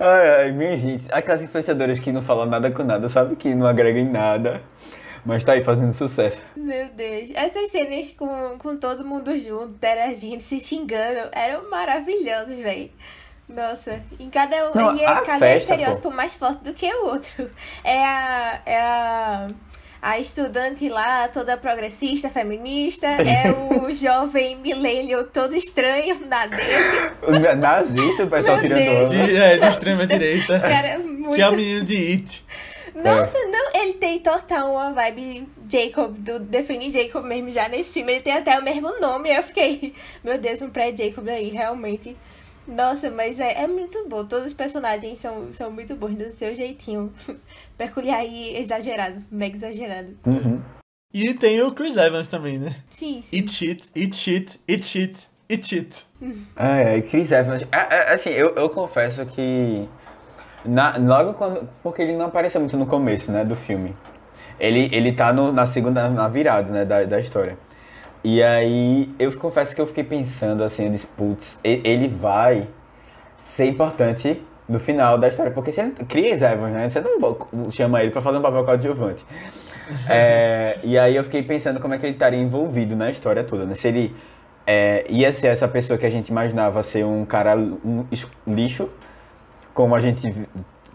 [0.00, 1.06] Ai, ai, minha gente.
[1.12, 3.36] Aquelas influenciadoras que não falam nada com nada, sabe?
[3.36, 4.62] Que não agregam em nada.
[5.26, 6.42] Mas tá aí fazendo sucesso.
[6.56, 7.32] Meu Deus.
[7.34, 12.90] Essas cenas com, com todo mundo junto, interagindo, se xingando, eram maravilhosas, velho.
[13.48, 14.74] Nossa, em cada um.
[14.74, 17.50] Não, e é a cada festa, estereótipo mais forte do que o outro.
[17.84, 18.60] É a.
[18.66, 19.46] É a.
[20.02, 27.10] a estudante lá, toda progressista, feminista, é o jovem milênio todo estranho na dele.
[27.26, 29.08] O Nazista, o pessoal Meu tirando.
[29.10, 30.58] De, é, de extrema direita.
[30.58, 31.34] Cara, muito.
[31.34, 32.44] Que é o menino de It.
[32.96, 38.12] Nossa, não, ele tem total uma vibe Jacob, do Define Jacob mesmo já nesse filme.
[38.12, 39.30] Ele tem até o mesmo nome.
[39.30, 39.92] Eu fiquei,
[40.24, 42.16] meu Deus, um pré-Jacob aí, realmente.
[42.66, 44.24] Nossa, mas é, é muito bom.
[44.24, 47.12] Todos os personagens são, são muito bons do seu jeitinho.
[47.78, 50.16] Peculiar e exagerado, mega exagerado.
[50.26, 50.60] Uhum.
[51.14, 52.76] E tem o Chris Evans também, né?
[52.90, 53.36] Sim, sim.
[53.36, 56.06] Eat shit, eat shit, eat shit, eat shit.
[56.56, 57.62] Ai, ai, Chris Evans.
[57.72, 59.88] Ah, ah, Assim, eu, eu confesso que.
[60.64, 61.68] Na, logo quando.
[61.82, 63.96] Porque ele não apareceu muito no começo, né, do filme.
[64.58, 67.56] Ele, ele tá no, na segunda, na virada, né, da, da história.
[68.24, 72.68] E aí, eu confesso que eu fiquei pensando, assim, eu disse, putz, ele vai
[73.40, 75.52] ser importante no final da história.
[75.52, 77.00] Porque você Chris Evans, né, você
[77.52, 79.24] não chama ele pra fazer um papel coadjuvante.
[80.08, 83.64] É, e aí eu fiquei pensando como é que ele estaria envolvido na história toda,
[83.64, 83.72] né?
[83.72, 84.12] Se ele
[84.66, 88.04] é, ia ser essa pessoa que a gente imaginava ser um cara um
[88.48, 88.90] lixo,
[89.72, 90.28] como a gente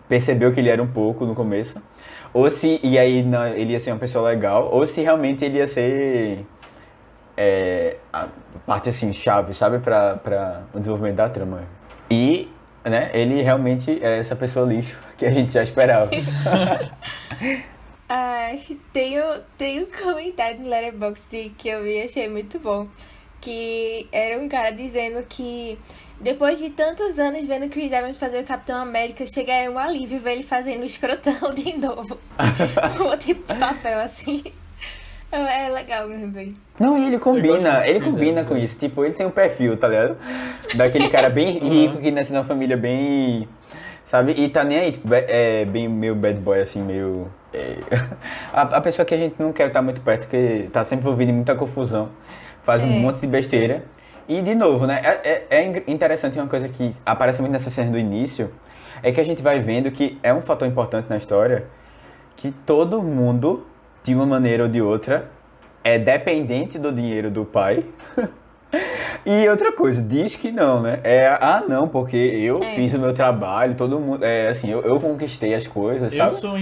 [0.10, 1.82] percebeu que ele era um pouco no começo,
[2.34, 5.68] ou se e aí ele ia ser uma pessoa legal, ou se realmente ele ia
[5.68, 6.46] ser
[7.44, 8.28] é, a
[8.66, 11.64] parte assim chave, sabe, para o desenvolvimento da trama.
[12.10, 12.48] E
[12.86, 16.10] né, ele realmente é essa pessoa lixo que a gente já esperava.
[18.08, 22.88] Ai, tem, um- tem um comentário no Letterboxd que eu vi e achei muito bom.
[23.40, 25.80] Que era um cara dizendo que
[26.20, 30.20] depois de tantos anos vendo Chris Evans fazer o Capitão América, chega aí um alívio
[30.20, 32.20] ver ele fazendo o escrotão de novo.
[33.00, 34.44] um tipo de papel assim.
[35.32, 36.54] É legal mesmo, velho.
[36.80, 38.60] Não, e ele combina, ele combina com né?
[38.62, 38.78] isso.
[38.78, 40.18] Tipo, ele tem um perfil, tá ligado?
[40.76, 43.48] Daquele cara bem rico que nasce numa família bem.
[44.04, 44.34] Sabe?
[44.38, 47.28] E tá nem aí, tipo, be- é bem meio bad boy, assim, meio.
[47.54, 47.76] é,
[48.52, 51.32] a, a pessoa que a gente não quer estar muito perto, porque tá sempre envolvida
[51.32, 52.10] em muita confusão,
[52.62, 53.00] faz um É.
[53.00, 53.86] monte de besteira.
[54.28, 55.00] E, de novo, né?
[55.02, 58.52] É, é- é in- interessante uma coisa que aparece muito nessa cena do início,
[59.02, 61.66] é que a gente vai vendo que é um fator importante na história,
[62.36, 63.66] que todo mundo,
[64.04, 65.30] de uma maneira ou de outra,
[65.84, 67.86] é dependente do dinheiro do pai.
[69.26, 71.00] e outra coisa, diz que não, né?
[71.04, 72.76] É, ah, não, porque eu É.
[72.76, 74.24] fiz o meu trabalho, todo mundo.
[74.24, 76.34] É assim, eu, eu conquistei as coisas, Eu sabe?
[76.36, 76.58] sou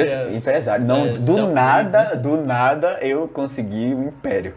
[0.00, 0.84] Eu sou empresário.
[0.86, 2.16] Não, é, do nada, né?
[2.16, 4.54] do nada eu consegui um império.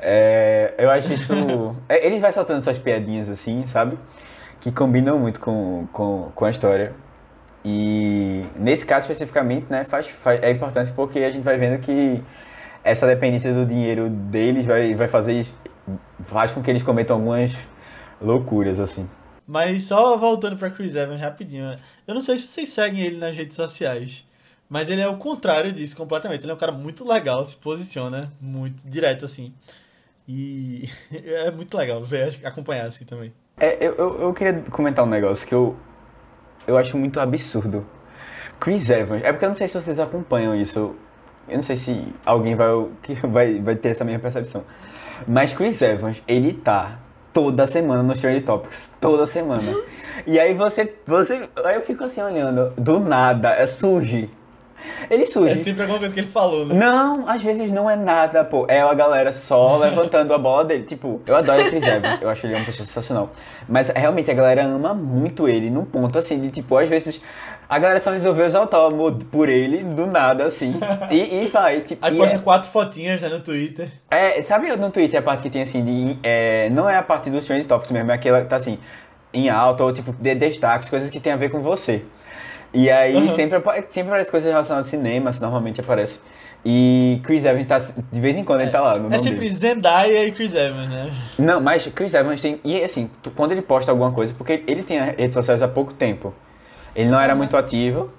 [0.00, 1.34] É, eu acho isso.
[1.88, 3.98] é, Ele vai soltando essas piadinhas assim, sabe?
[4.60, 6.92] Que combinam muito com, com, com a história.
[7.64, 12.22] E nesse caso especificamente, né, faz, faz- é importante porque a gente vai vendo que
[12.82, 15.44] essa dependência do dinheiro deles vai, vai fazer
[16.22, 17.52] faz com que eles cometam algumas
[18.20, 19.08] loucuras, assim.
[19.46, 21.66] Mas só voltando pra Chris Evans rapidinho.
[21.66, 21.78] né?
[22.06, 24.24] Eu não sei se vocês seguem ele nas redes sociais.
[24.68, 26.44] Mas ele é o contrário disso completamente.
[26.44, 29.52] Ele é um cara muito legal, se posiciona muito direto assim.
[30.28, 33.32] E é muito legal ver, acompanhar assim também.
[33.58, 35.76] É, eu, eu, eu queria comentar um negócio que eu,
[36.66, 37.86] eu acho muito absurdo.
[38.58, 40.94] Chris Evans, é porque eu não sei se vocês acompanham isso.
[41.48, 42.68] Eu não sei se alguém vai,
[43.24, 44.64] vai, vai ter essa mesma percepção.
[45.26, 46.98] Mas Chris Evans, ele tá
[47.32, 48.90] toda semana no Trending Topics.
[49.00, 49.62] Toda semana.
[50.26, 51.48] E aí você, você.
[51.64, 52.72] Aí eu fico assim olhando.
[52.76, 54.30] Do nada, é, surge.
[55.10, 55.54] Ele surge.
[55.54, 56.74] É sempre alguma coisa que ele falou, né?
[56.74, 58.66] Não, às vezes não é nada, pô.
[58.68, 60.84] É a galera só levantando a bola dele.
[60.84, 63.30] Tipo, eu adoro o Chris Evans, eu acho ele uma pessoa sensacional.
[63.68, 67.20] Mas realmente a galera ama muito ele, num ponto assim, de tipo, às vezes
[67.68, 70.74] a galera só resolveu exaltar o amor por ele do nada, assim.
[71.10, 72.04] E, e vai, tipo.
[72.04, 73.90] Aí posta é- quatro fotinhas né, no Twitter.
[74.10, 76.18] é, sabe no Twitter a parte que tem assim de.
[76.22, 78.78] é, não é a parte dos trend topics mesmo, é aquela que tá assim,
[79.32, 82.02] em alta ou tipo de destaques, coisas que tem a ver com você.
[82.72, 83.28] E aí Uhum.
[83.28, 86.20] sempre, sempre aparece coisas relacionadas a cinema, assim, normalmente aparece.
[86.64, 87.78] E Chris Evans tá.
[87.78, 89.54] De vez em quando ele tá lá no É sempre dele.
[89.54, 91.10] Zendaya e Chris Evans, né?
[91.38, 92.60] Não, mas Chris Evans tem.
[92.62, 95.92] E assim, tu- quando ele posta alguma coisa, porque ele tem redes sociais há pouco
[95.94, 96.34] tempo.
[96.94, 98.10] Ele não era muito ativo,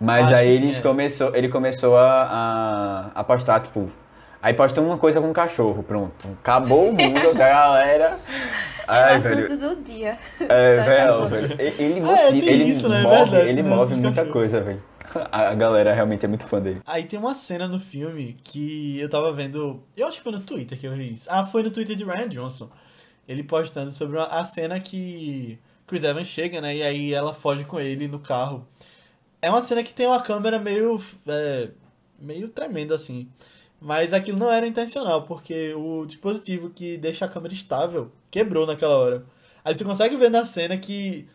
[0.00, 0.80] mas aí ele é.
[0.80, 3.88] começou, ele começou a, a, a postar, tipo.
[4.42, 6.26] Aí posta uma coisa com um cachorro, pronto.
[6.40, 8.18] Acabou o mundo, galera.
[8.28, 9.58] É o Ai, assunto velho.
[9.58, 10.18] do dia.
[10.40, 11.56] É, velho, velho.
[11.60, 13.00] Ele, Ah, motiva, é, tem ele isso, né?
[13.00, 14.32] É move, verdade, ele move esse muita cachorro.
[14.32, 14.82] coisa, velho.
[15.30, 16.80] A, a galera realmente é muito fã dele.
[16.84, 19.82] Aí tem uma cena no filme que eu tava vendo.
[19.96, 21.28] Eu acho que foi no Twitter que eu vi isso.
[21.30, 22.68] Ah, foi no Twitter de Ryan Johnson.
[23.28, 26.74] Ele postando sobre uma- a cena que Chris Evans chega, né?
[26.74, 28.66] E aí ela foge com ele no carro.
[29.40, 31.00] É uma cena que tem uma câmera meio.
[31.28, 31.68] é,
[32.18, 33.28] meio tremenda assim.
[33.84, 38.96] Mas aquilo não era intencional, porque o dispositivo que deixa a câmera estável quebrou naquela
[38.96, 39.24] hora.
[39.64, 41.28] Aí você consegue ver na cena que.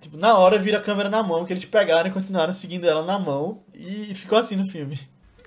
[0.00, 3.04] Tipo, na hora vira a câmera na mão, que eles pegaram e continuaram seguindo ela
[3.04, 3.58] na mão.
[3.74, 4.98] E ficou assim no filme.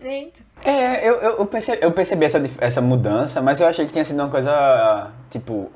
[0.02, 0.42] Eita.
[0.64, 4.20] É, eu, eu, percebi, eu percebi essa, essa mudança, mas eu achei que tinha sido
[4.22, 5.72] uma coisa, tipo,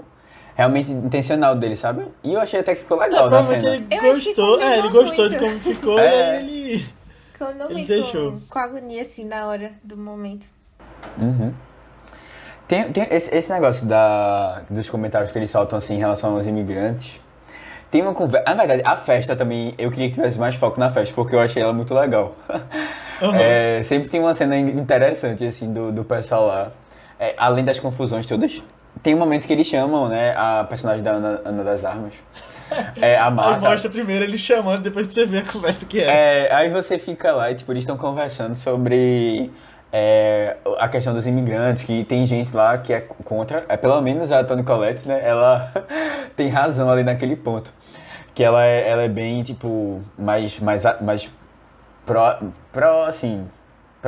[0.56, 2.06] realmente intencional dele, sabe?
[2.24, 3.76] E eu achei até que ficou É, legal na provavelmente cena.
[3.90, 5.50] ele Eu acho que gostou, é, ele gostou de muito.
[5.52, 6.44] como ficou É.
[6.44, 6.86] e aí
[7.46, 8.38] Combinou Ele muito deixou.
[8.50, 10.46] com, agonia, assim, na hora do momento.
[11.18, 11.52] Uhum.
[12.68, 16.46] Tem, tem esse, esse negócio da, dos comentários que eles soltam assim em relação aos
[16.48, 17.20] imigrantes.
[17.90, 18.46] Tem uma conversa.
[18.50, 21.40] Na verdade, a festa também, eu queria que tivesse mais foco na festa, porque eu
[21.42, 22.36] achei ela muito legal.
[23.40, 26.72] É, sempre tem uma cena in- interessante, assim, do, do pessoal lá.
[27.20, 28.64] É, além das confusões todas,
[29.04, 32.16] tem um momento que eles chamam, né, a personagem da Ana, Ana das Armas.
[33.02, 33.60] É, a Aí Marta.
[33.70, 36.48] mostra primeiro ele chamando, depois você vê a conversa que é.
[36.48, 39.52] É, aí você fica lá e, tipo, eles estão conversando sobre
[39.92, 44.32] é, a questão dos imigrantes, que tem gente lá que é contra, é, pelo menos
[44.32, 45.72] a Toni Collette, né, ela
[46.36, 47.74] tem razão ali naquele ponto.
[48.34, 51.30] Que ela é, ela é bem, tipo, mais, mais, mais
[52.06, 52.38] pró,
[52.72, 53.46] pró assim,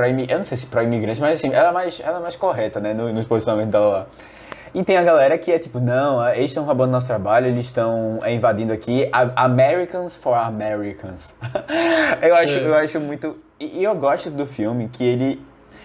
[0.08, 2.34] imi- eu não sei se pró imigrante, mas assim, ela é mais, ela é mais
[2.34, 4.06] correta, né, no, nos posicionamentos dela lá.
[4.74, 8.18] E tem a galera que é tipo, não, eles estão roubando nosso trabalho, eles estão
[8.22, 9.08] é, invadindo aqui.
[9.36, 11.36] Americans for Americans.
[12.20, 12.66] eu, acho, É.
[12.66, 13.36] eu acho muito.
[13.60, 15.40] E, e eu gosto do filme que ele,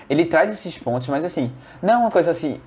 [0.09, 2.59] ele traz esses pontos, mas assim, não é uma coisa assim,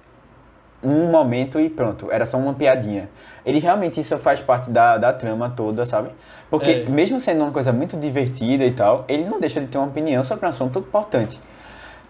[0.81, 3.09] um momento e pronto, era só uma piadinha.
[3.45, 6.11] Ele realmente isso faz parte da, da trama toda, sabe?
[6.49, 6.89] Porque É.
[6.89, 10.23] mesmo sendo uma coisa muito divertida e tal, ele não deixa de ter uma opinião
[10.23, 11.41] sobre um assunto importante.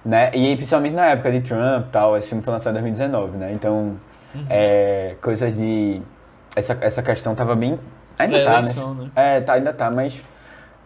[0.05, 0.31] Né?
[0.35, 3.53] E principalmente na época de Trump tal, esse filme foi lançado em 2019, né?
[3.53, 3.97] Então,
[4.49, 6.03] é, coisas de.
[6.57, 7.79] Essa, essa questão tava bem.
[8.19, 8.73] Ainda tá, né?
[8.99, 9.11] Né?
[9.15, 10.23] É, tá, ainda tá, mas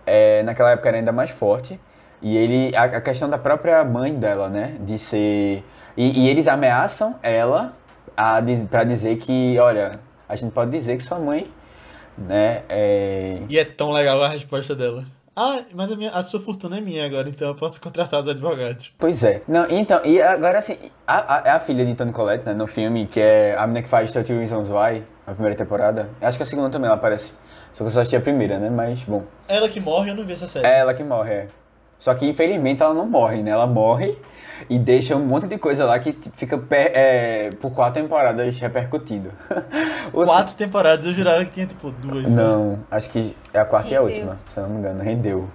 [0.04, 1.80] é, naquela época era ainda mais forte.
[2.20, 2.76] E ele.
[2.76, 4.76] A, a questão da própria mãe dela, né?
[4.80, 5.64] De ser.
[5.96, 7.72] E, e eles ameaçam ela
[8.16, 9.98] a, pra dizer que, olha,
[10.28, 11.50] a gente pode dizer que sua mãe,
[12.18, 12.62] né?
[12.68, 15.04] É, E é tão legal a resposta dela.
[15.38, 18.28] Ah, mas a, minha, a sua fortuna é minha agora, então eu posso contratar os
[18.28, 18.90] advogados.
[18.98, 19.42] Pois é.
[19.46, 23.06] Não, então, e agora assim, a, a, a filha de Toni Collette, né, no filme,
[23.06, 26.46] que é a menina que faz 30 Reasons Why, a primeira temporada, acho que a
[26.46, 27.34] segunda também ela aparece.
[27.74, 29.24] Só que eu só assisti a primeira, né, mas, bom.
[29.46, 30.66] Ela que morre, eu não vi essa série.
[30.66, 31.48] É ela que morre, é.
[31.98, 34.16] Só que, infelizmente, ela não morre, né, ela morre
[34.70, 39.30] e deixa um monte de coisa lá que fica per- é, por quatro temporadas repercutindo.
[40.12, 42.26] Quatro temporadas, eu jurava que tinha tipo duas.
[42.26, 42.40] se- só.
[42.40, 44.14] Não, acho que é a quarta e a Rendeu.
[44.14, 45.48] última, se eu não me engano, rendeu.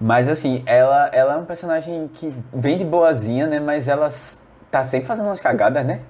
[0.00, 3.58] Mas assim, ela, ela é um personagem que vem de boazinha, né?
[3.58, 4.08] Mas ela
[4.70, 6.00] tá sempre fazendo umas cagadas, né?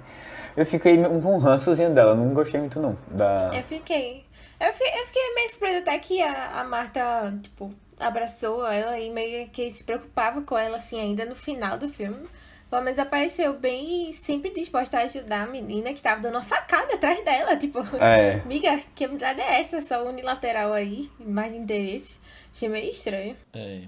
[0.57, 2.97] Eu fiquei com um rançozinho dela, não gostei muito não.
[3.09, 3.51] Da...
[3.53, 4.25] Eu fiquei.
[4.59, 9.11] Eu fiquei, eu fiquei meio surpresa até que a, a Marta, tipo, abraçou ela e
[9.11, 12.27] meio que se preocupava com ela, assim, ainda no final do filme.
[12.69, 16.95] Pelo menos apareceu bem sempre disposta a ajudar a menina que tava dando uma facada
[16.95, 17.57] atrás dela.
[17.57, 18.41] Tipo, É.
[18.45, 19.81] amiga, que amizade é essa?
[19.81, 22.19] Só unilateral aí, mais interesse.
[22.53, 23.37] Achei meio estranho.
[23.53, 23.83] É.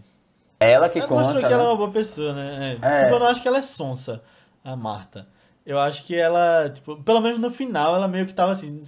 [0.61, 1.23] Ela que Ela conta.
[1.23, 1.71] mostrou que ela é né?
[1.71, 2.79] uma boa pessoa, né?
[2.81, 2.87] É.
[2.87, 3.03] É.
[3.03, 4.23] Tipo, eu não acho que ela é sonsa,
[4.65, 5.27] a Marta.
[5.67, 8.81] Eu acho que ela, tipo, pelo menos no final, ela meio que tava assim,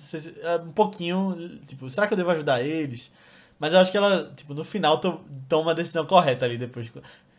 [0.43, 3.11] é, um pouquinho, tipo, será que eu devo ajudar eles?
[3.61, 6.91] Mas eu acho que ela, tipo, no final to- toma uma decisão correta ali depois.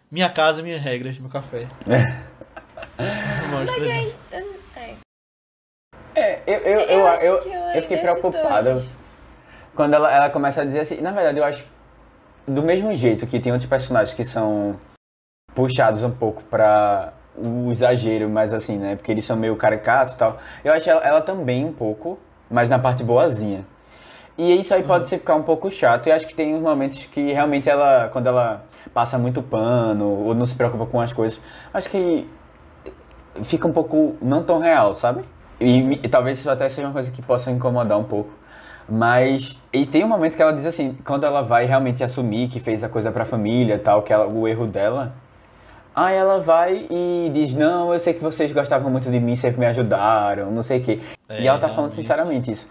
[0.09, 1.67] Minha casa, minhas regras, meu café.
[3.49, 3.79] Mostra.
[3.79, 4.15] Mas aí.
[4.31, 4.95] É.
[6.13, 8.83] É, eu, eu, Eu eu, eu, ela eu fiquei preocupado
[9.75, 11.01] quando ela, ela começa a dizer assim.
[11.01, 11.65] Na verdade, eu acho
[12.47, 14.79] do mesmo jeito que tem outros personagens que são
[15.55, 18.95] puxados um pouco pra o exagero, mas assim, né?
[18.95, 20.39] Porque eles são meio caricatos e tal.
[20.63, 23.65] Eu acho ela, ela também um pouco, mas na parte boazinha.
[24.37, 26.07] E isso aí pode ser ficar um pouco chato.
[26.07, 28.63] E acho que tem uns momentos que realmente ela, quando ela
[28.93, 31.39] passa muito pano ou não se preocupa com as coisas,
[31.73, 32.27] acho que
[33.43, 35.23] fica um pouco não tão real, sabe?
[35.59, 38.31] E, e talvez isso até seja uma coisa que possa incomodar um pouco.
[38.89, 42.59] Mas e tem um momento que ela diz assim, quando ela vai realmente assumir que
[42.59, 45.13] fez a coisa pra família, tal, que ela, o erro dela,
[45.95, 49.59] aí ela vai e diz: "Não, eu sei que vocês gostavam muito de mim, sempre
[49.59, 50.99] me ajudaram, não sei o quê".
[51.29, 51.95] É, e ela tá falando realmente.
[51.95, 52.67] sinceramente isso.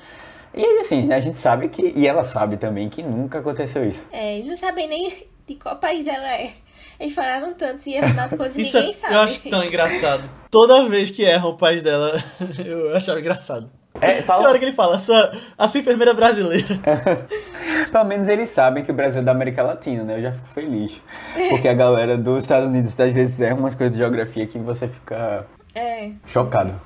[0.54, 4.06] E aí assim, a gente sabe que e ela sabe também que nunca aconteceu isso.
[4.12, 6.50] É, eles não sabem nem de qual país ela é.
[6.98, 9.14] Eles falaram tanto se ia das coisas Isso ninguém é- sabe.
[9.14, 10.22] eu acho tão engraçado.
[10.50, 12.12] Toda vez que erram o país dela,
[12.64, 13.70] eu achava engraçado.
[14.00, 16.78] É, Tem fala, hora que ele fala, a sua, a sua enfermeira brasileira.
[17.90, 20.18] Pelo menos eles sabem que o Brasil é da América Latina, né?
[20.18, 21.00] Eu já fico feliz.
[21.50, 24.86] Porque a galera dos Estados Unidos às vezes erra umas coisas de geografia que você
[24.88, 26.10] fica É.
[26.24, 26.80] chocado.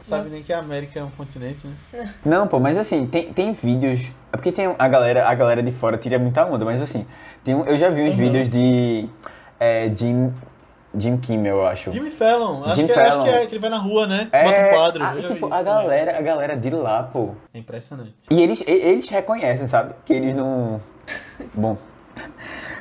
[0.00, 2.08] Sabe nem que a América é um continente, né?
[2.24, 4.12] Não, pô, mas assim, tem, tem vídeos.
[4.32, 7.06] É porque tem a galera, a galera de fora tira muita onda, mas assim,
[7.44, 8.22] tem um- eu já vi uns Uhum.
[8.24, 9.08] vídeos de
[9.58, 10.32] é, Jim.
[10.92, 11.92] Jim Kimmel, eu acho.
[11.92, 12.64] Jimmy Fallon.
[12.64, 13.22] Acho, Jim que, acho Fallon.
[13.22, 14.28] que é que ele vai na rua, né?
[14.32, 15.04] É, Bota um quadro.
[15.04, 15.64] ah, já tipo, a também.
[15.64, 17.30] galera, a galera de lá, pô.
[17.54, 18.12] É impressionante.
[18.28, 19.94] E eles, e- eles reconhecem, sabe?
[20.04, 20.80] Que eles não.
[21.54, 21.76] Bom.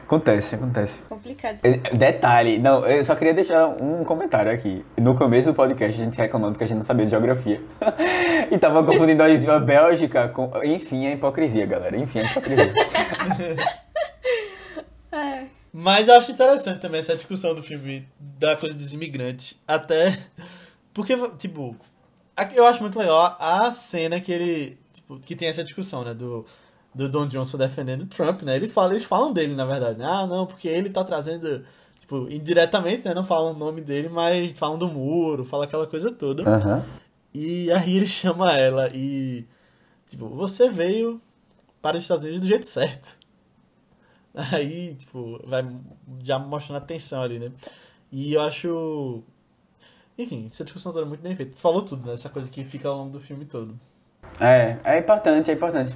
[0.09, 0.99] Acontece, acontece.
[1.07, 1.59] Complicado.
[1.61, 4.83] É, Detalhe, não, eu só queria deixar um comentário aqui.
[4.97, 7.61] No começo do podcast, a gente reclamando que a gente não sabia de geografia.
[8.49, 10.49] e tava confundindo a Bélgica com.
[10.63, 11.95] Enfim, a hipocrisia, galera.
[11.95, 12.73] Enfim, a hipocrisia.
[15.11, 15.47] É.
[15.73, 19.59] Mas eu acho interessante também essa discussão do filme da coisa dos imigrantes.
[19.67, 20.19] Até.
[20.93, 21.75] Porque, tipo.
[22.55, 24.77] Eu acho muito legal a cena que ele.
[24.93, 26.13] Tipo, que tem essa discussão, né?
[26.13, 26.45] Do,
[26.93, 28.56] do Don Johnson defendendo o Trump, né?
[28.56, 29.99] Ele fala, eles falam dele, na verdade.
[29.99, 30.06] né?
[30.06, 31.63] Ah, não, porque ele tá trazendo.
[31.99, 33.13] Tipo, indiretamente, né?
[33.13, 36.43] Não falam o nome dele, mas falam do muro, fala aquela coisa toda.
[37.34, 39.45] E aí ele chama ela e.
[40.08, 41.21] Tipo, você veio
[41.82, 43.17] para os Estados Unidos do jeito certo.
[44.34, 45.67] Aí, tipo, vai
[46.23, 47.52] já mostrando a tensão ali, né?
[48.12, 49.23] E eu acho.
[50.17, 51.54] Enfim, essa discussão toda é muito bem feita.
[51.56, 52.13] Tu falou tudo, né?
[52.13, 53.80] Essa coisa que fica ao longo do filme todo.
[54.39, 55.95] É, é importante, é importante.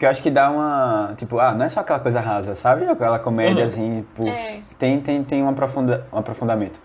[0.00, 1.12] Porque eu acho que dá uma.
[1.14, 2.86] Tipo, ah, não é só aquela coisa rasa, sabe?
[2.86, 3.64] Aquela comédia Uhum.
[3.64, 4.60] assim, É.
[4.78, 6.80] tem, tem, tem um, aprofunda, um aprofundamento.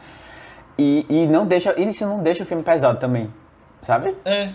[0.78, 1.73] E, e não deixa.
[1.80, 3.34] e Isso não deixa o filme pesado também,
[3.82, 4.13] sabe?
[4.25, 4.49] É,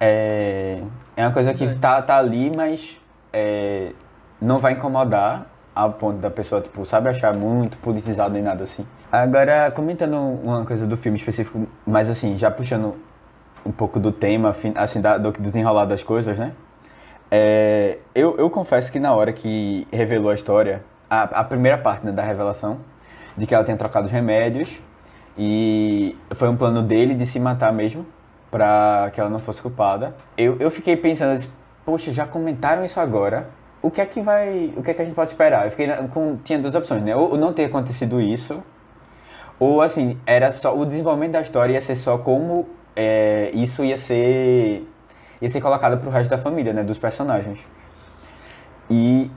[0.00, 0.80] É,
[1.16, 1.74] é uma coisa que É.
[1.76, 3.00] tá, tá ali, mas
[3.32, 3.92] é,
[4.40, 8.84] não vai incomodar ao ponto da pessoa, tipo, sabe, achar muito politizado nem nada assim.
[9.12, 12.96] Agora, comentando uma coisa do filme específico, mas assim, já puxando
[13.64, 16.50] um pouco do tema, assim, da, do desenrolar das coisas, né?
[17.30, 22.06] É, eu, eu confesso que na hora que revelou a história, a, a primeira parte
[22.06, 22.78] né, da revelação,
[23.36, 24.80] de que ela tinha trocado os remédios,
[25.36, 28.06] e foi um plano dele de se matar mesmo,
[28.50, 30.14] pra que ela não fosse culpada.
[30.36, 31.50] Eu, eu fiquei pensando, eu disse,
[31.84, 33.50] poxa, já comentaram isso agora,
[33.82, 35.66] o que é que vai, o que é que a gente pode esperar?
[35.66, 37.14] Eu fiquei com, tinha duas opções, né?
[37.14, 38.62] Ou não ter acontecido isso,
[39.58, 43.96] ou assim, era só o desenvolvimento da história ia ser só como é, isso ia
[43.96, 44.86] ser
[45.40, 47.58] ia ser colocado pro resto da família, né, dos personagens.
[48.90, 49.30] E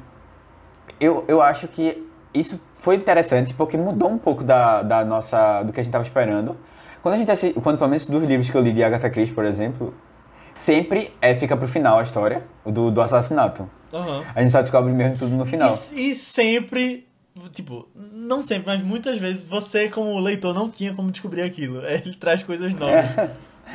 [1.00, 5.74] eu, eu acho que isso foi interessante porque mudou um pouco da, da nossa do
[5.74, 6.56] que a gente estava esperando.
[7.02, 9.34] Quando a gente assi- quando pelo menos dos livros que eu li de Agatha Christie,
[9.34, 9.94] por exemplo,
[10.54, 13.70] sempre é, fica pro final a história do, do assassinato.
[13.94, 14.24] aham.
[14.36, 15.76] A gente só descobre mesmo tudo no final.
[15.94, 17.08] E, e sempre,
[17.54, 21.82] tipo, não sempre, mas muitas vezes você, como leitor, não tinha como descobrir aquilo.
[21.88, 23.10] Ele traz coisas novas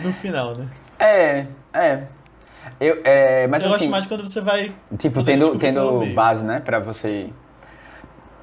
[0.04, 0.68] no final, né?
[0.98, 2.02] É, é.
[2.80, 4.74] Eu, é mas eu assim, gosto mais quando você vai.
[4.98, 7.30] Tipo, tendo, tendo base, né, pra você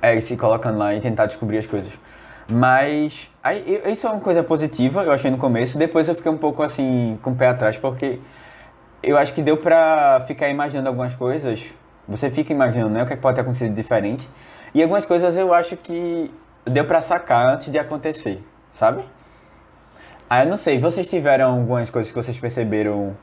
[0.01, 1.91] é, se colocando lá e tentar descobrir as coisas.
[2.49, 5.77] Mas aí, isso é uma coisa positiva, eu achei no começo.
[5.77, 8.19] Depois eu fiquei um pouco assim, com o pé atrás, porque
[9.01, 11.73] eu acho que deu pra ficar imaginando algumas coisas.
[12.07, 14.29] Você fica imaginando, né, o que, é que pode ter acontecido diferente.
[14.73, 16.31] E algumas coisas eu acho que
[16.65, 19.03] deu pra sacar antes de acontecer, sabe?
[20.33, 23.17] Ah, eu não sei, vocês tiveram algumas coisas que vocês perceberam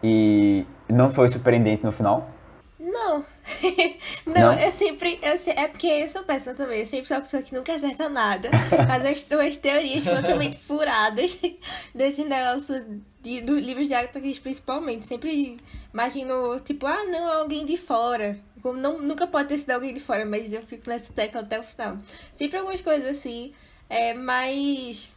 [0.00, 2.30] e não foi surpreendente no final?
[2.78, 3.24] Não.
[4.24, 4.52] não, Não?
[4.60, 5.18] eu sempre.
[5.20, 6.78] Eu se- é porque eu sou péssima também.
[6.78, 8.48] Eu sempre sou a pessoa que nunca acerta nada.
[8.86, 11.36] Faz umas, umas teorias completamente furadas
[11.92, 15.04] desse negócio de, dos livros de Agatha Christie, principalmente.
[15.04, 15.56] Sempre
[15.92, 18.38] imagino, tipo, ah, não, é alguém de fora.
[18.62, 21.58] Como não, nunca pode ter sido alguém de fora, mas eu fico nessa tecla até
[21.58, 21.98] o final.
[22.36, 23.52] Sempre algumas coisas assim.
[23.90, 25.10] É, mas.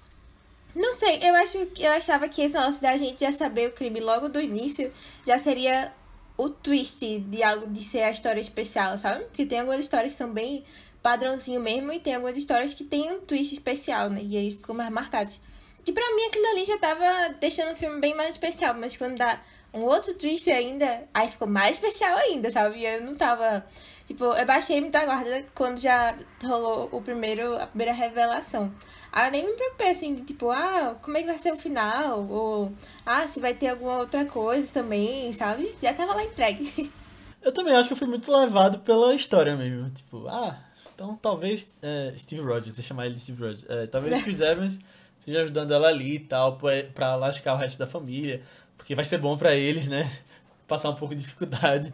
[0.75, 3.99] Não sei, eu acho eu achava que esse negócio da gente já saber o crime
[3.99, 4.91] logo do início
[5.25, 5.91] já seria
[6.37, 9.25] o twist de algo de ser a história especial, sabe?
[9.25, 10.63] Porque tem algumas histórias que são bem
[11.01, 14.21] padrãozinho mesmo e tem algumas histórias que tem um twist especial, né?
[14.23, 15.39] E aí ficou mais marcados.
[15.83, 19.17] Que pra mim aquilo ali já tava deixando o filme bem mais especial, mas quando
[19.17, 19.41] dá
[19.73, 22.79] um outro twist ainda, aí ficou mais especial ainda, sabe?
[22.79, 23.65] E eu não tava.
[24.09, 28.73] Tipo, eu baixei muita guarda quando já rolou o primeiro, a primeira revelação.
[29.11, 31.55] Aí eu nem me preocupei assim, de tipo, ah, como é que vai ser o
[31.55, 32.27] final?
[32.27, 32.73] Ou,
[33.05, 35.75] ah, se vai ter alguma outra coisa também, sabe?
[35.79, 36.91] Já tava lá entregue.
[37.39, 39.89] Eu também acho que eu fui muito levado pela história mesmo.
[39.91, 40.59] Tipo, ah,
[40.93, 43.65] então talvez é, Steve Rogers, você chamar ele de Steve Rogers.
[43.69, 44.79] É, talvez Chris Evans
[45.19, 48.41] esteja ajudando ela ali e tal, pra, pra lascar o resto da família.
[48.75, 50.11] Porque vai ser bom pra eles, né?
[50.67, 51.93] Passar um pouco de dificuldade.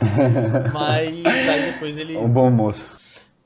[0.72, 2.16] Mas aí depois ele.
[2.16, 2.88] Um bom moço.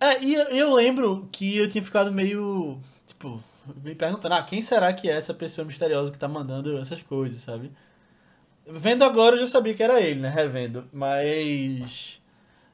[0.00, 3.40] É, e eu, lembro que eu tinha ficado meio, tipo,
[3.84, 7.40] me perguntando, ah, quem será que é essa pessoa misteriosa que tá mandando essas coisas,
[7.40, 7.70] sabe?
[8.66, 12.20] Vendo agora eu já sabia que era ele, né, revendo, mas...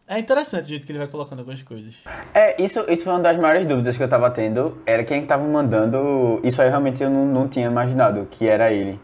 [0.07, 1.95] É interessante o jeito que ele vai colocando algumas coisas.
[2.33, 4.81] É, isso, isso foi uma das maiores dúvidas que eu tava tendo.
[4.87, 6.41] Era quem que tava mandando.
[6.43, 8.99] Isso aí realmente eu não, não tinha imaginado que era ele.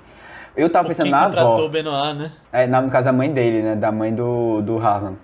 [0.57, 1.69] Eu tava pensando na avó.
[1.69, 2.33] Benoit, né?
[2.53, 3.77] É, na, no caso, a mãe dele, né?
[3.77, 5.15] Da mãe do, do Harlan.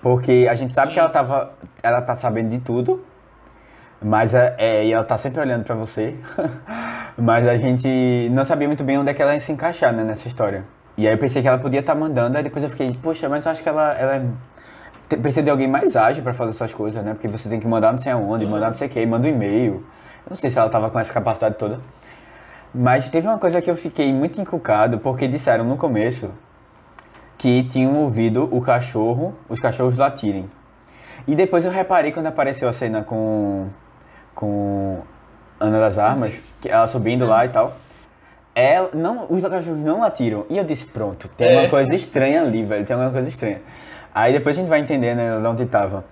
[0.00, 0.94] Porque a gente sabe Sim.
[0.94, 1.52] que ela tava.
[1.82, 3.04] Ela tá sabendo de tudo.
[4.00, 6.16] Mas é, é, e ela tá sempre olhando pra você.
[7.18, 10.04] mas a gente não sabia muito bem onde é que ela ia se encaixar, né,
[10.04, 10.64] nessa história.
[10.96, 13.44] E aí eu pensei que ela podia estar mandando, aí depois eu fiquei, poxa, mas
[13.44, 15.16] eu acho que ela, ela é.
[15.16, 17.14] precisa de alguém mais ágil pra fazer essas coisas, né?
[17.14, 19.30] Porque você tem que mandar não sei aonde, mandar não sei o que, manda um
[19.30, 19.74] e-mail.
[19.74, 21.80] Eu não sei se ela tava com essa capacidade toda.
[22.74, 26.32] Mas teve uma coisa que eu fiquei muito encucado, porque disseram no começo
[27.36, 30.50] que tinham ouvido o cachorro, os cachorros latirem.
[31.26, 33.68] E depois eu reparei quando apareceu a cena com
[34.34, 35.00] com
[35.58, 37.76] Ana das Armas, que ela subindo lá e tal.
[38.54, 40.46] Ela, não, os cachorros não latiram.
[40.48, 41.60] E eu disse, pronto, tem É.
[41.60, 43.60] uma coisa estranha ali, velho, tem alguma coisa estranha.
[44.14, 46.04] Aí depois a gente vai entender, né, de onde tava.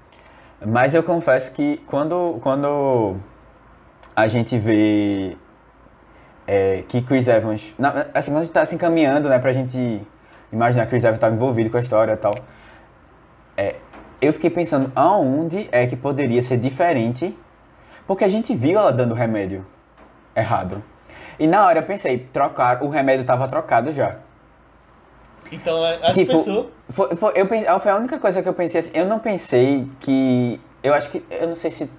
[0.65, 3.17] Mas eu confesso que quando, quando
[4.15, 5.37] a gente vê
[6.47, 7.75] é, que Chris Evans.
[7.79, 10.01] Na, assim, quando a gente tá se encaminhando, né, pra gente
[10.53, 12.35] imaginar que Chris Evans estava envolvido com a história e tal.
[13.57, 13.77] É,
[14.21, 17.37] eu fiquei pensando aonde é que poderia ser diferente,
[18.07, 19.67] porque a gente viu ela dando remédio
[20.35, 20.83] errado.
[21.39, 24.17] E na hora eu pensei, trocar, o remédio tava trocado já.
[25.51, 26.71] Então, é, essa Tipo, pessoa.
[26.89, 28.91] Foi, foi, eu foi a única coisa que eu pensei assim.
[28.95, 30.61] Eu não pensei que.
[30.83, 31.25] Eu acho que.
[31.31, 31.91] Eu não sei se.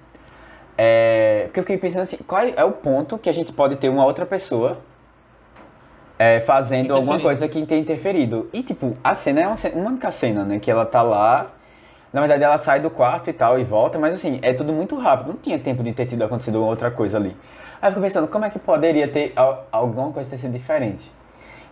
[0.78, 3.88] É, porque eu fiquei pensando assim: qual é o ponto que a gente pode ter
[3.90, 4.78] uma outra pessoa
[6.18, 8.48] é, fazendo alguma coisa que tenha interferido?
[8.52, 10.58] E, tipo, a cena é uma, cena, uma única cena, né?
[10.58, 11.50] Que ela tá lá.
[12.12, 14.96] Na verdade, ela sai do quarto e tal e volta, mas assim, é tudo muito
[14.96, 15.28] rápido.
[15.28, 17.36] Não tinha tempo de ter tido acontecido outra coisa ali.
[17.82, 21.12] Aí eu fico pensando: como é que poderia ter al- alguma coisa ter sido diferente?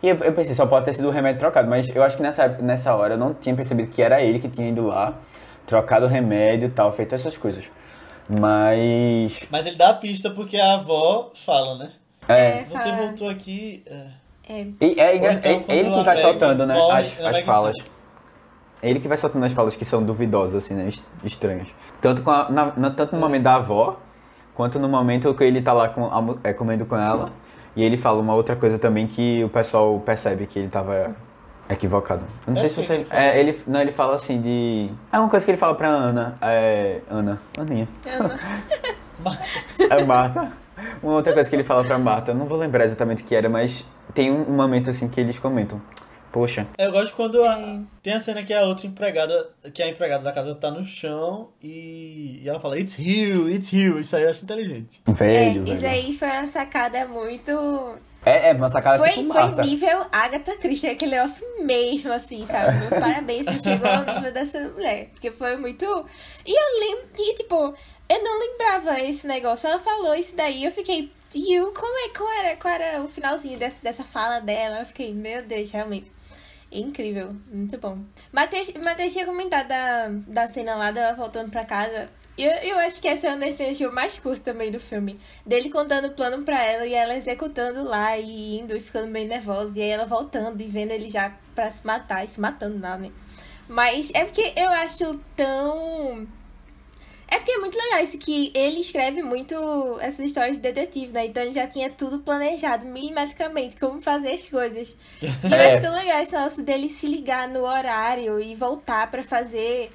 [0.03, 2.23] E eu, eu pensei, só pode ter sido o remédio trocado, mas eu acho que
[2.23, 5.15] nessa, nessa hora eu não tinha percebido que era ele que tinha ido lá,
[5.67, 7.71] trocado o remédio e tal, feito essas coisas.
[8.29, 9.41] Mas.
[9.51, 11.93] Mas ele dá a pista porque a avó fala, né?
[12.29, 12.61] É.
[12.61, 12.97] É, Você fala.
[12.97, 13.83] voltou aqui.
[13.87, 14.07] é,
[14.49, 15.31] É, E é, então,
[15.69, 16.75] é- ele que vai soltando, né?
[16.75, 17.75] morre, as as falas.
[18.83, 20.87] É ele que vai soltando as falas que são duvidosas, assim, né?
[20.89, 21.69] est- Estranhas.
[22.01, 23.97] Tanto, com a- na- na- tanto no momento da avó,
[24.55, 26.09] quanto no momento que ele tá lá com,
[26.45, 27.33] é, comendo com ela.
[27.75, 31.15] E ele fala uma outra coisa também que o pessoal percebe que ele tava
[31.69, 32.25] equivocado.
[32.47, 32.87] Eu não É sei se você.
[32.87, 33.23] que ele fala?
[33.23, 34.91] É, ele, não, ele fala assim de.
[35.13, 36.37] É uma coisa que ele fala pra Ana.
[36.41, 37.01] É.
[37.11, 37.41] Ana.
[37.59, 37.89] Aninha.
[39.91, 40.53] É Marta.
[41.03, 43.35] Uma outra coisa que ele fala pra Marta, eu não vou lembrar exatamente o que
[43.35, 45.81] era, mas tem um, momento assim que eles comentam.
[46.31, 50.23] Poxa, Eu gosto quando a- tem a cena que a outra empregada, que a empregada
[50.23, 53.99] da casa tá no chão e, e ela fala, it's you, it's you.
[53.99, 55.01] Isso aí eu acho inteligente.
[55.07, 55.95] é, velho, isso velho.
[55.95, 57.97] aí foi uma sacada muito.
[58.27, 59.63] É, é, uma sacada Foi, tipo foi Marta.
[59.63, 62.77] nível Agatha Christie, aquele negócio mesmo, assim, sabe?
[62.79, 65.11] Meu Parabéns, você chegou ao nível dessa mulher.
[65.11, 65.85] Porque foi muito.
[66.45, 67.55] E eu lembro que, tipo,
[68.09, 69.69] eu não lembrava esse negócio.
[69.69, 71.13] Ela falou isso daí, eu fiquei.
[71.33, 74.81] You, como é, qual era, qual era o finalzinho dessa, dessa fala dela?
[74.81, 76.11] Eu fiquei, meu Deus, realmente.
[76.73, 77.99] Incrível, muito bom.
[78.33, 82.09] Matheus, Matheus tinha comentado da, da cena lá dela voltando pra casa.
[82.37, 85.19] E Eu, eu acho que essa é que eu mais curto também do filme.
[85.45, 89.27] Dele contando o plano pra ela e ela executando lá e indo e ficando meio
[89.29, 89.79] nervosa.
[89.79, 92.99] E aí ela voltando e vendo ele já pra se matar e se matando lá,
[92.99, 93.11] né?
[93.69, 96.27] Mas é porque eu acho tão.
[97.29, 101.27] É porque é muito legal isso que ele escreve muito essas histórias de detetive, né?
[101.27, 104.97] Então ele já tinha tudo planejado milimetricamente, como fazer as coisas.
[105.21, 105.71] E eu É.
[105.73, 109.91] acho tão legal esse negócio dele se ligar no horário e voltar pra fazer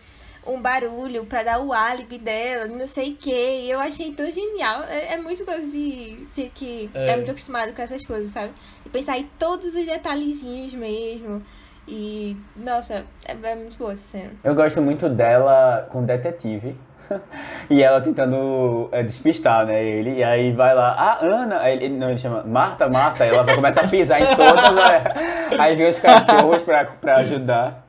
[0.45, 3.61] um barulho, pra dar o álibi dela, não sei o quê.
[3.63, 4.83] E eu achei tão genial.
[4.83, 7.09] É, é muito coisa de gente que é.
[7.09, 7.15] É.
[7.15, 8.51] muito acostumado com essas coisas, sabe?
[8.85, 11.41] E pensar em todos os detalhezinhos mesmo.
[11.87, 14.31] E, nossa, é, é muito boa essa cena.
[14.43, 16.75] Eu gosto muito dela com detetive.
[17.69, 21.89] E ela tentando é, despistar, né, ele, e aí vai lá, ah, Ana, aí ele,
[21.89, 25.03] não, ele chama Marta, Marta, aí ela vai começar a pisar em todas, né?
[25.57, 27.85] aí vem os cachorros pra, pra ajudar.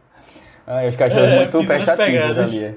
[0.66, 2.64] Aí os cachorros É, muito prestativos ali.
[2.64, 2.74] é.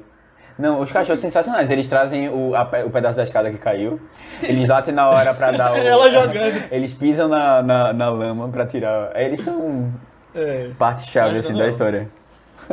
[0.58, 4.00] Não, os cachorros sensacionais, eles trazem o, a o pedaço da escada que caiu,
[4.42, 5.76] eles latem na hora pra dar o...
[5.76, 6.64] Ela jogando.
[6.72, 9.94] Eles pisam na, na, na lama pra tirar, eles são
[10.34, 10.70] É.
[10.80, 11.60] parte-chave, assim, não.
[11.60, 12.10] da história.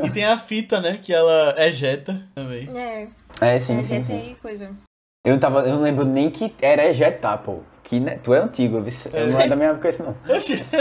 [0.02, 1.00] E tem a fita, né?
[1.02, 2.70] Que ela ejeta também.
[2.74, 3.08] É,
[3.40, 4.14] É, sim, a sim, sim.
[4.14, 4.70] aí coisa.
[5.26, 7.58] Eu, tava, eu não lembro nem que era ejetar, pô.
[7.82, 10.16] Que, né, tu é antigo, eu, vi- eu não é da minha época isso não.
[10.36, 10.64] Oxi.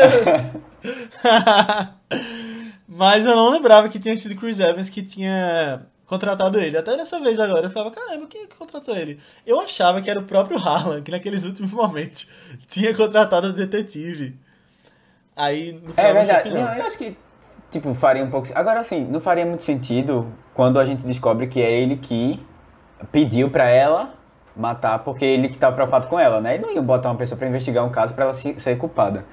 [2.93, 6.77] Mas eu não lembrava que tinha sido Chris Evans que tinha contratado ele.
[6.77, 9.17] Até dessa vez agora eu ficava, caramba, quem é que contratou ele?
[9.47, 12.27] Eu achava que era o próprio Harlan, que naqueles últimos momentos
[12.67, 14.35] tinha contratado o detetive.
[15.35, 16.49] Aí no final É eu achei verdade.
[16.49, 16.61] não.
[16.65, 17.15] Não, eu acho que,
[17.71, 18.49] tipo, faria um pouco...
[18.53, 22.39] Agora, assim, não faria muito sentido quando a gente descobre que é ele que
[23.11, 24.13] pediu pra ela
[24.53, 26.55] matar porque ele que tava preocupado com ela, né?
[26.55, 29.25] Ele não ia botar uma pessoa pra investigar um caso pra ela se- ser culpada.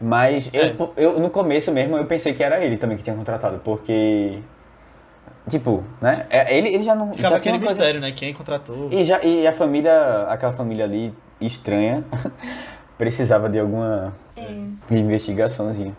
[0.00, 0.74] Mas eu, É.
[0.96, 4.38] eu, no começo mesmo, eu pensei que era ele também que tinha contratado, porque...
[5.48, 6.26] Tipo, né?
[6.30, 7.12] É, Ele, ele já não...
[7.12, 7.74] Ficava já tinha aquele coisa...
[7.82, 8.12] mistério, né?
[8.12, 8.88] Quem contratou.
[8.90, 12.02] E, já, e a família, aquela família ali estranha,
[12.96, 14.42] precisava de alguma É.
[14.90, 15.94] investigaçãozinha.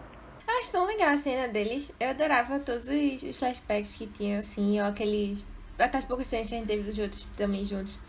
[0.48, 1.94] Eu acho tão legal a cena deles.
[2.00, 5.46] Eu adorava todos os flashbacks que tinham, assim, ou aqueles.
[5.78, 8.00] Aquelas poucas cenas que a gente teve dos outros também juntos.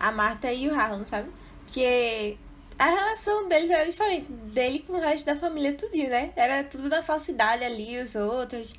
[0.00, 1.28] A Marta e o Harlan, sabe?
[1.64, 2.36] Porque
[2.78, 4.30] a relação deles era diferente.
[4.30, 6.32] Dele com o resto da família, tudinho, né?
[6.36, 8.74] Era tudo na falsidade ali, os outros.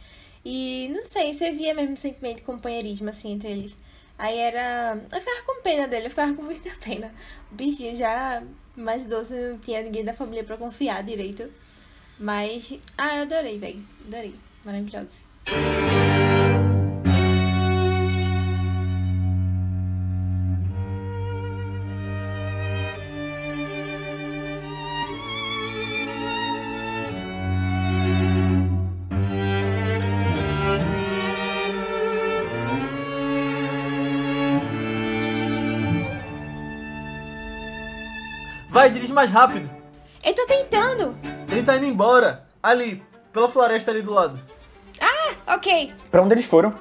[0.45, 3.77] E não sei, você via mesmo sentimento de companheirismo, assim, entre eles.
[4.17, 4.99] Aí era.
[5.11, 7.13] Eu ficava com pena dele, eu ficava com muita pena.
[7.51, 8.41] O bichinho já
[8.75, 11.49] mais idoso, não tinha ninguém da família pra confiar direito.
[12.19, 12.73] Mas.
[12.97, 13.85] Ah, eu adorei, velho.
[14.05, 14.35] Adorei.
[14.63, 15.25] Maravilhoso.
[38.87, 39.69] Vai, dirige mais rápido.
[40.23, 41.13] Eu tô tentando!
[41.51, 42.47] Ele tá indo embora.
[42.63, 44.39] Ali, pela floresta ali do lado.
[45.45, 45.93] Ok.
[46.09, 46.73] Pra onde eles foram?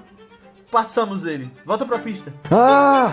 [0.71, 1.51] Passamos ele.
[1.65, 2.33] Volta pra pista.
[2.49, 3.13] Ah!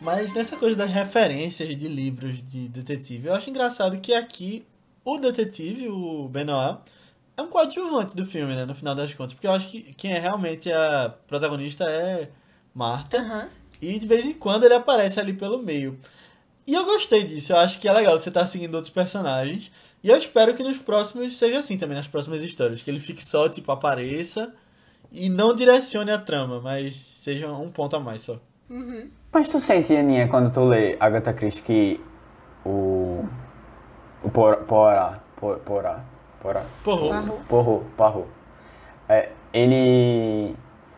[0.00, 4.66] Mas nessa coisa das referências de livros de detetive, eu acho engraçado que aqui
[5.14, 6.78] o detetive, o Benoit,
[7.36, 8.64] é um coadjuvante do filme, né?
[8.64, 9.34] No final das contas.
[9.34, 12.30] Porque eu acho que quem é realmente a protagonista é
[12.74, 13.18] Marta.
[13.18, 13.48] Aham.
[13.80, 15.98] E de vez em quando ele aparece ali pelo meio.
[16.66, 17.52] E eu gostei disso.
[17.52, 19.70] Eu acho que é legal você estar seguindo outros personagens.
[20.02, 22.82] E eu espero que nos próximos seja assim também, nas próximas histórias.
[22.82, 24.52] Que ele fique só, tipo, apareça
[25.10, 28.38] e não direcione a trama, mas seja um ponto a mais só.
[29.32, 32.00] Mas tu sente, Aninha, quando tu lê Agatha Christie que
[32.64, 33.24] o...
[34.22, 34.56] O Porá...
[34.56, 35.20] Porá...
[35.36, 36.04] Por- Porá...
[36.40, 36.66] Porá...
[36.84, 37.40] Porra, Barro.
[37.48, 37.86] Porro...
[37.96, 38.28] Parro...
[39.08, 40.54] É, ele...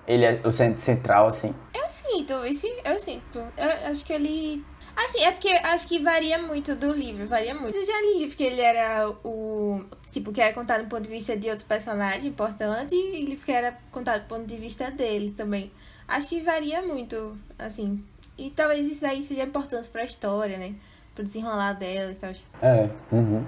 [0.06, 1.54] Ele é o centro central, assim.
[1.72, 3.38] Eu sinto, esse, eu sinto.
[3.56, 4.64] Eu acho que ele.
[4.96, 7.74] Assim, é porque acho que varia muito do livro, varia muito.
[7.74, 9.84] Você já li livro que ele era o.
[10.10, 13.52] Tipo, que era contado do ponto de vista de outro personagem importante e livro que
[13.52, 15.70] era contado do ponto de vista dele também.
[16.08, 18.04] Acho que varia muito, assim.
[18.36, 20.74] E talvez isso daí seja importante pra história, né?
[21.14, 22.30] Pro desenrolar dela e tal.
[22.62, 22.88] É.
[23.12, 23.42] Uhum.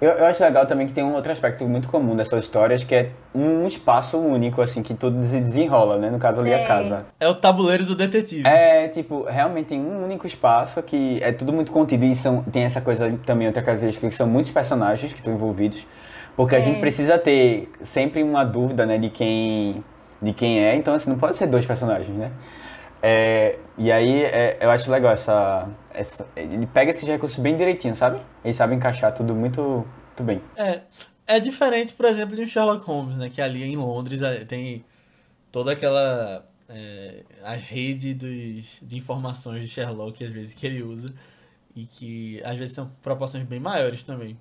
[0.00, 2.94] Eu, eu acho legal também que tem um outro aspecto muito comum dessas histórias, que
[2.94, 6.08] é um espaço único, assim, que tudo se desenrola, né?
[6.08, 6.64] No caso ali, É.
[6.64, 7.06] a casa.
[7.18, 8.46] é o tabuleiro do detetive.
[8.46, 12.62] É, tipo, realmente tem um único espaço que é tudo muito contido e são, tem
[12.62, 15.84] essa coisa também, outra característica, que são muitos personagens que estão envolvidos.
[16.36, 16.60] Porque a É.
[16.62, 19.82] gente precisa ter sempre uma dúvida, né, de quem,
[20.22, 20.76] de quem é.
[20.76, 22.30] Então, assim, não pode ser dois personagens, né?
[23.02, 26.26] É, e aí, é, eu acho legal essa, essa...
[26.36, 28.20] Ele pega esses recursos bem direitinho, sabe?
[28.44, 30.42] Ele sabe encaixar tudo muito, muito bem.
[30.56, 30.80] É,
[31.26, 33.30] é diferente, por exemplo, de um Sherlock Holmes, né?
[33.30, 34.84] Que ali em Londres eh, tem
[35.52, 41.12] toda aquela é, a rede dos, de informações de Sherlock, às vezes, que ele usa.
[41.74, 44.36] E que às vezes são proporções bem maiores também.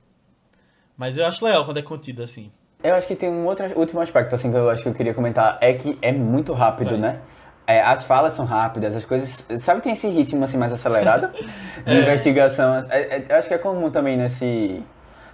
[0.97, 2.51] Mas eu acho legal quando é contido assim.
[2.83, 5.13] Eu acho que tem um outro último aspecto assim que eu acho que eu queria
[5.13, 6.99] comentar é que é muito rápido, Vai.
[6.99, 7.21] né?
[7.67, 9.45] É, as falas são rápidas, as coisas.
[9.59, 11.27] Sabe, tem esse ritmo assim mais acelerado
[11.85, 11.99] de É.
[12.01, 12.75] investigação.
[12.89, 14.81] É, é, eu acho que é comum também nesse,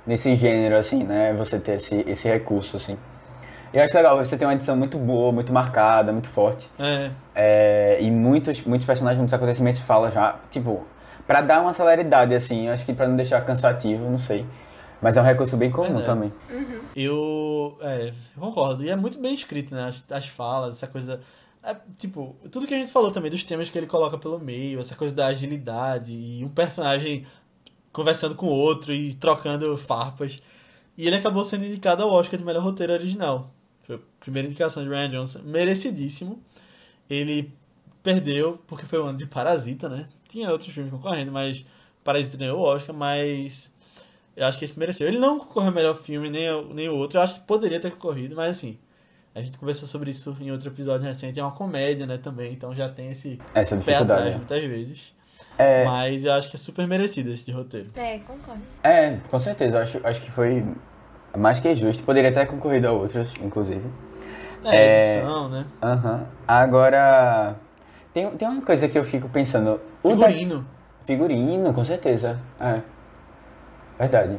[0.06, 1.32] nesse gênero, assim, né?
[1.34, 2.98] Você ter esse, esse recurso, assim.
[3.72, 6.70] Eu acho legal, você tem uma edição muito boa, muito marcada, muito forte.
[6.80, 10.86] É, É, e muitos, muitos personagens, muitos acontecimentos falam já, tipo,
[11.28, 14.46] pra dar uma celeridade, assim, eu acho que pra não deixar cansativo, não sei.
[15.02, 16.06] Mas é um recurso bem comum Verdade.
[16.06, 16.34] também.
[16.96, 18.84] eu, é, eu concordo.
[18.84, 19.88] E é muito bem escrito, né?
[19.88, 21.20] As, as falas, essa coisa.
[21.64, 24.80] É, tipo, tudo que a gente falou também, dos temas que ele coloca pelo meio,
[24.82, 27.26] essa coisa da agilidade e um personagem
[27.92, 30.40] conversando com o outro e trocando farpas.
[30.98, 33.54] E ele acabou sendo indicado ao Oscar de melhor roteiro original.
[33.84, 36.44] Foi a primeira indicação de Ryan Johnson, merecidíssimo.
[37.10, 37.54] Ele
[38.04, 40.10] perdeu porque foi o ano de Parasita, né?
[40.28, 41.66] Tinha outros filmes concorrendo, mas
[42.04, 43.74] Parasita ganhou o Oscar, mas
[44.36, 45.08] eu acho que esse mereceu.
[45.08, 47.18] Ele não concorreu ao melhor filme, nem, nem o outro.
[47.18, 48.78] Eu acho que poderia ter concorrido, mas assim,
[49.36, 51.40] a gente conversou sobre isso em outro episódio recente.
[51.40, 54.04] É uma comédia, né, também, então já tem esse Essa pé dificuldade.
[54.22, 54.38] atrás né?
[54.38, 55.16] muitas vezes.
[55.58, 57.90] É, Mas eu acho que é super merecido esse roteiro.
[57.96, 58.62] É, concordo.
[58.84, 59.82] É, com certeza.
[59.82, 60.64] Acho, acho que foi
[61.38, 62.02] mais que justo.
[62.04, 63.84] Poderia ter concorrido a outros, inclusive.
[64.66, 65.16] É, É.
[65.18, 65.66] edição, né?
[65.82, 66.28] Aham.
[66.48, 67.56] Agora,
[68.14, 69.80] tem, tem uma coisa que eu fico pensando.
[70.02, 70.66] O da- Figurino.
[71.04, 72.40] Figurino, com certeza.
[72.60, 72.82] É.
[74.00, 74.38] Verdade.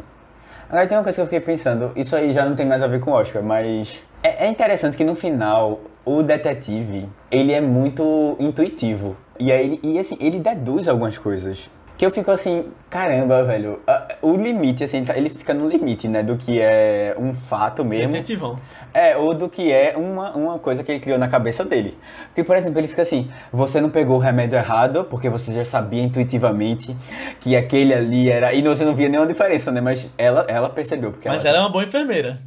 [0.68, 1.92] Agora tem uma coisa que eu fiquei pensando.
[1.94, 4.02] Isso aí já não tem mais a ver com o Oscar, mas...
[4.26, 9.16] É, é interessante que no final, o detetive, ele é muito intuitivo.
[9.38, 11.70] E aí, ele- e assim, ele deduz algumas coisas.
[11.96, 13.78] que eu fico assim, caramba, velho,
[14.20, 17.84] o limite, assim, ele tá- ele fica no limite, né, do que é um fato
[17.84, 18.10] mesmo.
[18.10, 18.56] Detetivão.
[18.92, 21.96] É, ou do que é uma, uma coisa que ele criou na cabeça dele.
[22.26, 25.64] Porque, por exemplo, ele fica assim: você não pegou o remédio errado, porque você já
[25.64, 26.96] sabia intuitivamente
[27.38, 28.52] que aquele ali era.
[28.52, 29.80] E você não via nenhuma diferença, né?
[29.80, 31.12] Mas ela, ela percebeu.
[31.12, 31.50] Porque Mas ela...
[31.50, 32.40] ela é uma boa enfermeira.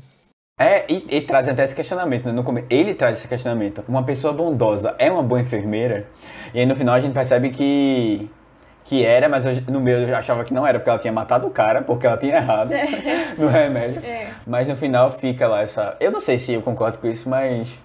[0.60, 2.32] É, e, e traz até esse questionamento, né?
[2.32, 3.84] No Ele traz esse questionamento.
[3.88, 6.08] Uma pessoa bondosa é uma boa enfermeira?
[6.52, 8.30] E aí no final a gente percebe que.
[8.84, 11.46] Que era, mas eu- no meu eu achava que não era, porque ela tinha matado
[11.46, 12.72] o cara, porque ela tinha errado
[13.38, 14.02] no remédio.
[14.04, 14.30] É.
[14.48, 15.96] Mas no final fica lá essa.
[16.00, 17.78] Eu não sei se eu concordo com isso, mas.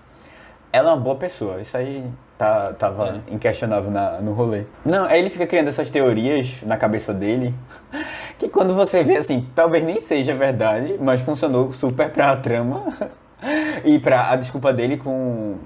[0.73, 1.61] Ela é uma boa pessoa.
[1.61, 2.03] Isso aí
[2.43, 4.65] tá, tava inquestionável na, no rolê.
[4.85, 7.55] Não, aí ele fica criando essas teorias na cabeça dele.
[8.39, 12.87] Que quando você vê assim, talvez nem seja verdade, mas funcionou super pra trama.
[13.85, 15.59] E pra a desculpa dele com.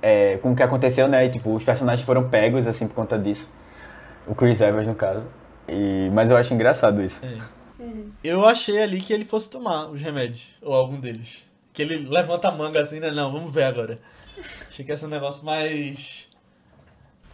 [0.00, 1.24] é, com o que aconteceu, né?
[1.24, 3.50] E, tipo, os personagens foram pegos assim por conta disso.
[4.24, 5.24] O Chris Evans, no caso.
[5.68, 7.26] E, mas eu acho engraçado isso.
[7.26, 7.36] É.
[8.22, 11.42] Eu achei ali que ele fosse tomar os remédios, ou algum deles.
[11.72, 13.10] Que ele levanta a manga assim, né?
[13.10, 13.98] Não, vamos ver agora.
[14.68, 16.28] Achei que ia ser um negócio mais.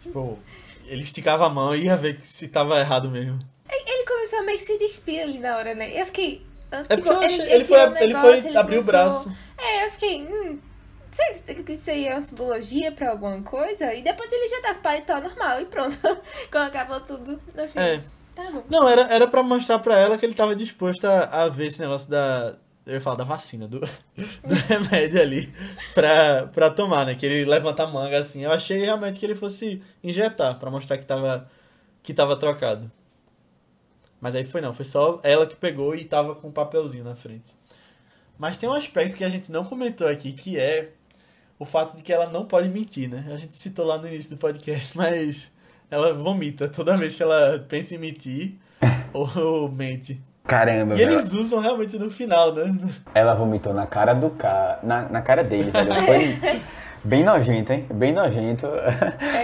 [0.01, 0.37] Tipo,
[0.85, 3.39] ele esticava a mão e ia ver se tava errado mesmo.
[3.69, 5.99] Ele começou a meio que se despir ali na hora, né?
[5.99, 6.45] Eu fiquei.
[6.71, 8.57] ah, É tipo, porque eu achei- ele, ele foi- tirou o ele negócio, foi ele
[8.57, 8.91] abrir o começou-
[9.23, 9.37] braço.
[9.57, 10.21] É, eu fiquei.
[10.23, 10.59] Hum,
[11.11, 13.93] será que isso aí é uma simbologia pra alguma coisa?
[13.93, 15.97] E depois ele já tá com o paletó normal e pronto.
[16.51, 17.71] Quando acabou tudo no filme.
[17.75, 18.01] É.
[18.35, 18.63] Tá bom.
[18.69, 21.79] Não, era, era pra mostrar pra ela que ele tava disposto a, a ver esse
[21.79, 22.55] negócio da.
[22.85, 23.79] Eu ia falar da vacina, do,
[24.15, 25.53] do remédio ali
[25.93, 27.15] pra, pra tomar, né?
[27.15, 28.43] Que ele levanta a manga assim.
[28.43, 31.49] Eu achei realmente que ele fosse injetar pra mostrar que tava,
[32.01, 32.91] que tava trocado.
[34.19, 37.15] Mas aí foi não, foi só ela que pegou e tava com um papelzinho na
[37.15, 37.53] frente.
[38.37, 40.91] Mas tem um aspecto que a gente não comentou aqui, que é
[41.59, 43.23] o fato de que ela não pode mentir, né?
[43.31, 45.51] A gente citou lá no início do podcast, mas
[45.91, 48.55] ela vomita toda vez que ela pensa em mentir
[49.13, 50.19] ou mente.
[50.51, 51.11] Caramba, E velho.
[51.13, 52.77] eles usam realmente no final, né?
[53.15, 54.79] Ela vomitou na cara do cara.
[54.83, 55.95] Na, na cara dele, velho.
[56.03, 56.61] Foi
[57.05, 57.85] bem nojento, hein?
[57.93, 58.67] Bem nojento.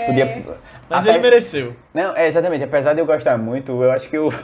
[0.05, 0.45] Podia.
[0.89, 1.75] Mas Ape- ele mereceu.
[1.93, 2.65] Não, é exatamente.
[2.65, 4.29] Apesar de eu gostar muito, eu acho que eu.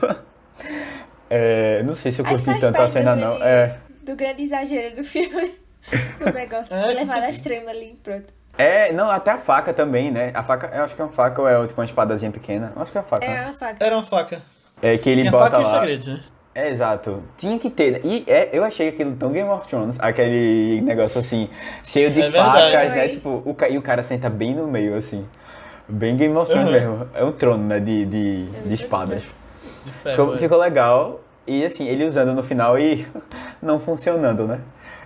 [1.29, 3.43] É, não sei se eu curti tanto a cena, do- não.
[3.43, 3.77] É.
[4.03, 5.55] Do grande exagero do filme.
[6.21, 6.75] o negócio.
[6.75, 7.25] É, levar certeza.
[7.27, 8.31] as tremas ali e pronto.
[8.55, 10.31] É, não, até a faca também, né?
[10.35, 12.71] A faca, eu acho que é uma faca ou é tipo uma espadazinha pequena.
[12.75, 13.25] Eu acho que é uma faca.
[13.25, 13.45] É né?
[13.45, 13.83] uma faca.
[13.83, 14.41] Era uma faca.
[14.81, 15.79] É que ele Tinha bota faca e os lá.
[15.79, 16.23] segredos, né?
[16.55, 17.23] É, exato.
[17.37, 17.93] Tinha que ter.
[17.93, 17.99] né?
[18.03, 21.49] E é, eu achei aquilo tão Game of Thrones, aquele negócio assim,
[21.83, 22.71] cheio de É verdade.
[22.71, 23.07] facas, né?
[23.07, 25.25] Tipo, o, e o cara senta bem no meio, assim.
[25.89, 26.73] Bem Game of Thrones Uhum.
[26.73, 27.07] mesmo.
[27.13, 27.79] É um trono, né?
[27.79, 29.23] De, de, de espadas.
[29.23, 30.37] De Ficou, é.
[30.37, 31.21] ficou legal.
[31.47, 33.05] E assim, ele usando no final e
[33.61, 34.59] não funcionando, né?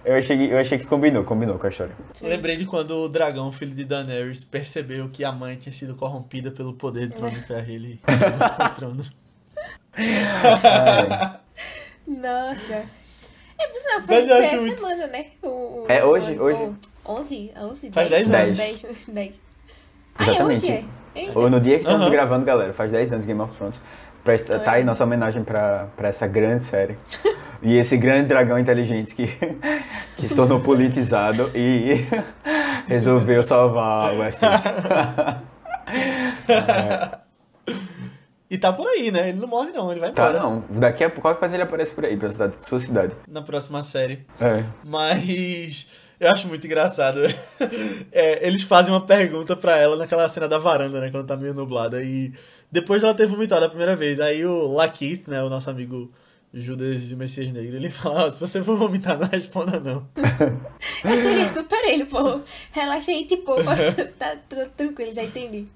[0.06, 1.94] Eu achei, que- eu achei que combinou, combinou com a história.
[2.22, 6.52] Lembrei de quando o dragão, filho de Daenerys, percebeu que a mãe tinha sido corrompida
[6.52, 9.04] pelo poder do trono de ferro e ele o trono.
[9.98, 11.40] Ai.
[12.18, 12.84] Nossa.
[13.60, 15.26] É, por sinal, foi, foi essa muito- semana, né?
[15.42, 16.58] O, o- É hoje, o- hoje.
[17.06, 17.52] o 11?
[17.60, 17.92] 11?
[17.92, 18.58] Faz 10 anos.
[18.58, 18.86] 10.
[19.08, 19.42] 10.
[20.16, 20.66] Ah, é Exatamente.
[20.66, 20.86] hoje?
[21.16, 21.32] É?
[21.34, 22.12] Ou no dia que estamos Aham.
[22.12, 23.82] gravando, galera, faz 10 anos Game of Thrones.
[24.24, 26.98] Pra, tá aí nossa homenagem pra, pra essa grande série.
[27.62, 29.26] E esse grande dragão inteligente que,
[30.18, 32.06] que se tornou politizado e
[32.88, 34.62] resolveu salvar o Westeros.
[38.50, 39.30] E tá por aí, né?
[39.30, 40.40] Ele não morre não, ele vai Tá, embora.
[40.44, 40.64] não.
[40.70, 43.14] Daqui a pouco qualquer coisa ele aparece por aí, pela cidade, sua cidade.
[43.28, 44.26] Na próxima série.
[44.40, 44.64] É.
[44.86, 45.88] Mas
[46.20, 47.20] eu acho muito engraçado.
[48.12, 51.12] É, eles fazem uma pergunta pra ela naquela cena da varanda, né?
[51.12, 52.02] Quando tá meio nublada.
[52.02, 52.32] E
[52.72, 55.44] depois de ela ter vomitado a primeira vez, aí o Lakeith, né?
[55.44, 56.12] O nosso amigo
[56.54, 60.08] Judas de Messias Negro, ele fala: "Ó, se você for vomitar, não responda não.
[61.04, 62.42] Eu seria super ele, pô.
[62.72, 63.54] Relaxa aí, tipo,
[64.18, 65.68] tá, tá tranquilo, já entendi.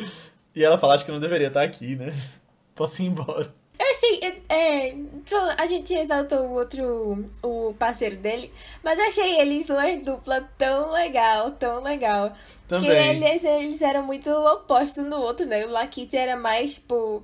[0.54, 2.12] E ela fala: acho que não deveria estar aqui, né?
[2.74, 3.54] Posso ir embora.
[3.78, 4.20] Eu achei.
[4.22, 4.54] É,
[4.88, 7.30] é, falando- a gente exaltou o outro.
[7.42, 8.52] O parceiro dele.
[8.82, 12.32] Mas eu achei eles uma dupla tão legal, tão legal.
[12.68, 12.90] Também.
[12.90, 12.96] Que
[13.26, 15.64] eles, eles eram muito opostos no outro, né?
[15.64, 17.22] O Lakit era mais, tipo.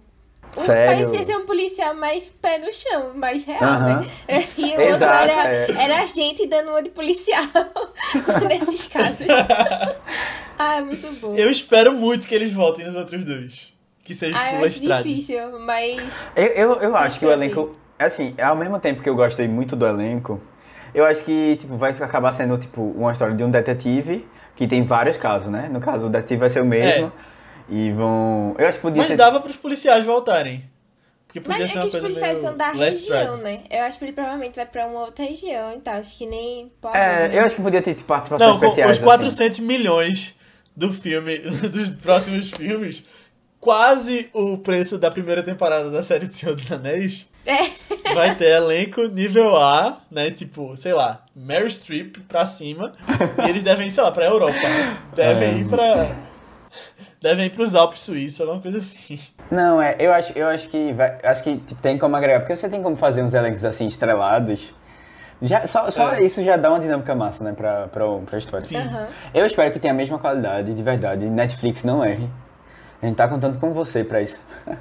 [0.56, 1.06] Um- Sério?
[1.06, 4.00] Parecia ser um policial mais pé no chão, mais real, Aham.
[4.00, 4.06] né?
[4.56, 5.70] E o Exato, outro era, é.
[5.84, 7.44] era a gente dando uma de policial
[8.48, 9.26] nesses casos.
[10.58, 11.34] ah, muito bom.
[11.34, 13.72] Eu espero muito que eles voltem nos outros dois.
[14.02, 16.00] Que seja ah, tipo eu acho difícil, mas.
[16.36, 17.74] Eu, eu, eu acho que o elenco.
[17.98, 20.40] Assim, ao mesmo tempo que eu gostei muito do elenco,
[20.94, 24.84] eu acho que tipo, vai acabar sendo tipo, uma história de um detetive que tem
[24.84, 25.68] vários casos, né?
[25.70, 27.10] No caso, o detetive vai ser o mesmo.
[27.68, 28.54] E vão.
[28.58, 29.16] Eu acho que podia Mas ter.
[29.16, 30.64] dava pros policiais voltarem.
[31.26, 33.60] Porque podia Mas ser é uma que os policiais são da região, né?
[33.70, 35.94] Eu acho que ele provavelmente vai pra uma outra região e tal.
[35.94, 36.72] Acho que nem.
[36.80, 37.38] Pô, É, né?
[37.38, 38.90] eu acho que podia ter tipo, participações Não, com especiais.
[38.92, 39.04] os assim.
[39.04, 40.34] 400 milhões
[40.76, 41.38] do filme,
[41.68, 43.04] dos próximos filmes,
[43.58, 48.12] quase o preço da primeira temporada da série do Senhor dos Anéis, É.
[48.14, 50.30] vai ter elenco nível A, né?
[50.30, 52.92] Tipo, sei lá, Mary Streep pra cima.
[53.46, 54.54] E eles devem ir, sei lá, pra Europa.
[55.14, 56.25] Devem ir pra.
[57.26, 59.18] Devem ir pros Alpes suíços, alguma coisa assim.
[59.50, 62.54] Não, é, eu acho, eu acho que vai, acho que tipo, tem como agregar, porque
[62.54, 64.72] você tem como fazer uns elencos assim estrelados.
[65.42, 66.22] Já, só só É.
[66.22, 68.64] isso já dá uma dinâmica massa, né, pra, pra, pra história.
[68.64, 68.76] Sim.
[68.76, 69.08] Aham.
[69.34, 71.28] Eu espero que tenha a mesma qualidade, de verdade.
[71.28, 72.30] Netflix não erre.
[73.02, 74.40] A gente tá contando com você pra isso.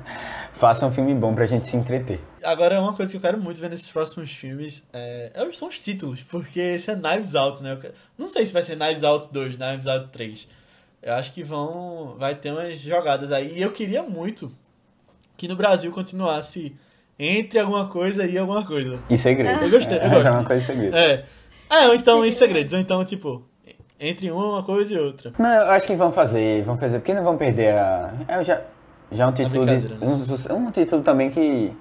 [0.54, 2.22] Faça um filme bom pra gente se entreter.
[2.44, 5.80] Agora, uma coisa que eu quero muito ver nesses próximos filmes é, é- são os
[5.80, 7.74] títulos, porque esse é Knives Out, né?
[7.74, 10.48] Eu quero- Não sei se vai ser Knives Out 2, Knives Out 3.
[11.06, 12.16] Eu acho que vão.
[12.18, 13.54] Vai ter umas jogadas aí.
[13.56, 14.52] E eu queria muito
[15.38, 16.76] que no Brasil continuasse
[17.20, 19.00] entre alguma coisa e alguma coisa.
[19.08, 19.64] E segredo.
[19.64, 20.98] Eu gostei, eu é, gosto é uma coisa de segredo.
[20.98, 21.26] É.
[21.70, 23.44] Ah, ou então em segredos, ou então, tipo,
[24.00, 25.32] entre uma coisa e outra.
[25.38, 28.14] Não, eu acho que vão fazer, vão fazer, porque não vão perder a.
[28.28, 28.62] É já,
[29.12, 29.98] já um título de, né?
[30.02, 31.72] um, um título também que,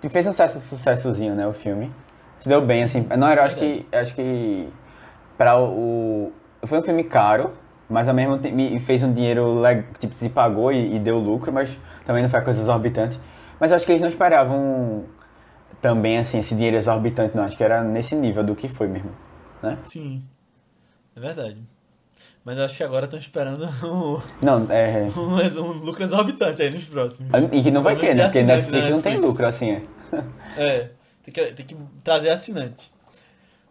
[0.00, 1.92] que fez um sucesso, sucessozinho, né, o filme.
[2.40, 3.06] Se deu bem, assim.
[3.18, 3.86] Não, eu acho que.
[3.92, 4.66] Acho que.
[5.36, 6.32] Pra o.
[6.64, 7.52] Foi um filme caro,
[7.88, 9.62] mas ao mesmo tempo e fez um dinheiro,
[9.98, 13.20] tipo, se pagou e, e deu lucro, mas também não foi coisa exorbitante.
[13.60, 15.04] Mas acho que eles não esperavam
[15.80, 17.44] também, assim, esse dinheiro exorbitante, não.
[17.44, 19.10] Acho que era nesse nível do que foi mesmo.
[19.62, 19.78] Né?
[19.84, 20.22] Sim.
[21.14, 21.58] É verdade.
[22.44, 25.08] Mas acho que agora estão esperando um, Não, é.
[25.16, 27.30] um, um lucro exorbitante aí nos próximos.
[27.52, 28.24] E que não vai ter, né?
[28.24, 29.30] Porque Netflix da não tem Netflix.
[29.30, 29.82] lucro, assim, é.
[30.56, 30.90] É,
[31.24, 32.92] tem que, tem que trazer assinante.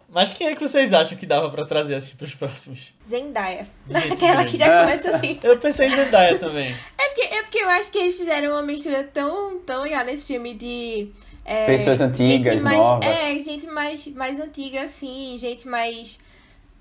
[0.10, 2.94] Mas quem é que vocês acham que dava pra trazer assim pros próximos?
[3.08, 3.68] Zendaya.
[4.12, 5.40] Aquela que já começa assim.
[5.44, 6.74] Eu pensei em Zendaya também.
[6.98, 10.26] É porque, é porque eu acho que eles fizeram uma mistura tão, tão legal nesse
[10.26, 11.10] filme de.
[11.46, 13.08] é, Pessoas antigas, gente mais, novas.
[13.08, 16.20] É, gente mais, mais antiga, assim, gente mais.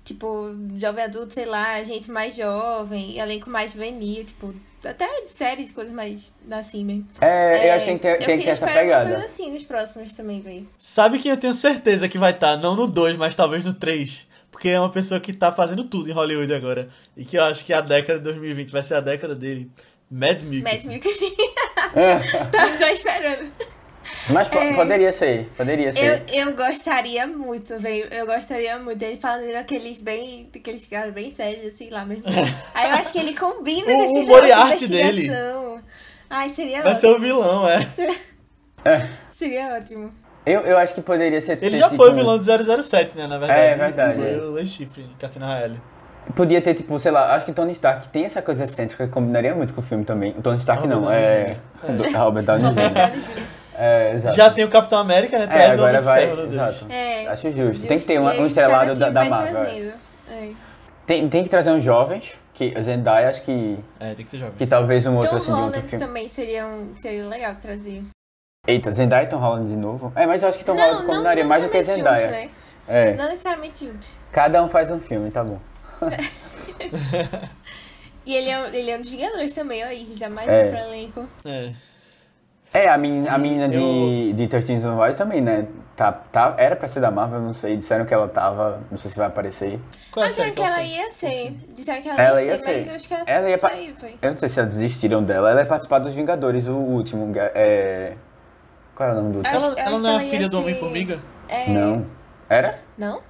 [0.03, 4.53] Tipo, jovem adulto, sei lá, gente mais jovem, elenco mais juvenil, tipo,
[4.87, 7.07] até de séries, coisas mais assim mesmo.
[7.21, 9.09] É, eu acho que tem que ter, eu tem que ter essa pegada.
[9.09, 10.67] coisa assim nos próximos também, velho.
[10.77, 12.57] Sabe quem eu tenho certeza que vai estar?
[12.57, 14.27] Não no 2, mas talvez no 3.
[14.51, 16.89] Porque é uma pessoa que tá fazendo tudo em Hollywood agora.
[17.17, 19.69] E que eu acho que a década de 2020 vai ser a década dele.
[20.09, 20.99] Mads Mikkelsen.
[20.99, 21.35] que sim.
[22.51, 23.51] Tava só esperando.
[24.29, 24.73] Mas po- É.
[24.73, 26.23] poderia ser, poderia Eu, ser.
[26.31, 28.07] eu gostaria muito, velho.
[28.11, 30.49] Eu gostaria muito dele fazendo aqueles bem.
[30.55, 32.23] aqueles caras bem sérios, assim lá mesmo.
[32.73, 35.29] Aí eu acho que ele combina O- com esse o negócio de Moriarty dele.
[36.29, 37.17] Ai, seria Vai ser ótimo.
[37.17, 37.85] o vilão, é.
[37.85, 38.15] Seria...
[38.83, 39.07] É.
[39.29, 40.11] seria ótimo.
[40.45, 41.57] Eu, eu acho que poderia ser.
[41.61, 42.43] Ele ser já tipo, foi o vilão do
[42.83, 43.25] 007, né?
[43.27, 43.59] Na verdade.
[43.59, 44.37] É, verdade, Foi é.
[44.37, 45.81] o Lee Chifre Cassino Royale.
[46.35, 49.53] Podia ter, tipo, sei lá, acho que Tony Stark tem essa coisa excêntrica que combinaria
[49.55, 50.35] muito com o filme também.
[50.37, 51.57] O Tony Stark Robert não, Downey é.
[52.11, 53.41] Do- Robert Downey Jr.
[53.77, 54.35] É, exato.
[54.35, 55.43] Já tem o Capitão América, né?
[55.45, 56.21] É, Traz o agora vai.
[56.27, 56.41] Ferro.
[56.45, 56.85] Exato.
[56.89, 57.27] É.
[57.27, 57.85] Acho justo.
[57.87, 59.63] Tem que ter um aí, estrelado cada da, da Marvel.
[59.63, 59.93] é.
[60.31, 60.49] É.
[61.05, 63.77] Tem, tem que trazer uns jovens, que a Zendaya acho que.
[63.99, 64.55] É, tem que ter jovem.
[64.57, 66.05] Que talvez um outro Tom assim de outro Holland filme.
[66.05, 68.01] também seria, um, seria legal trazer.
[68.67, 70.11] Eita, Zendaya e Tom Holland de novo?
[70.15, 72.15] É, mas eu acho que Tom Holland combinaria mais do que Zendaya.
[72.15, 72.49] juntos, né?
[72.87, 73.13] É.
[73.13, 74.17] Não necessariamente juntos.
[74.31, 75.59] Cada um faz um filme, tá bom.
[78.25, 79.89] E ele é, um- ele é um dos Vingadores também, ó.
[79.89, 80.65] E jamais É.
[80.65, 81.29] um pro elenco.
[81.45, 81.71] É.
[82.77, 83.77] É, a menina, a menina de,
[84.29, 85.65] Eu- de 13 Reasons Why também, né?
[85.95, 87.77] Tá, tá, era pra ser da Marvel, não sei.
[87.77, 89.79] Disseram que ela tava, não sei se vai aparecer.
[90.11, 90.91] Qual é a Mas disseram que ela fez?
[90.91, 91.51] ia ser.
[91.73, 93.69] Disseram que ela, Ela ia, ia ser, mas eu acho que ela, Ela ia pa-
[93.69, 94.15] saiu, foi.
[94.21, 95.51] Eu não sei se elas desistiram dela.
[95.51, 97.31] Ela ia participar dos Vingadores, o último.
[97.37, 98.13] É...
[98.93, 99.55] Qual era o nome do último?
[99.55, 101.19] Ela, ela acho não é a ela filha do ser- Homem-Formiga?
[101.47, 101.69] É...
[101.71, 102.05] Não.
[102.49, 102.79] Era?
[102.97, 103.21] Não?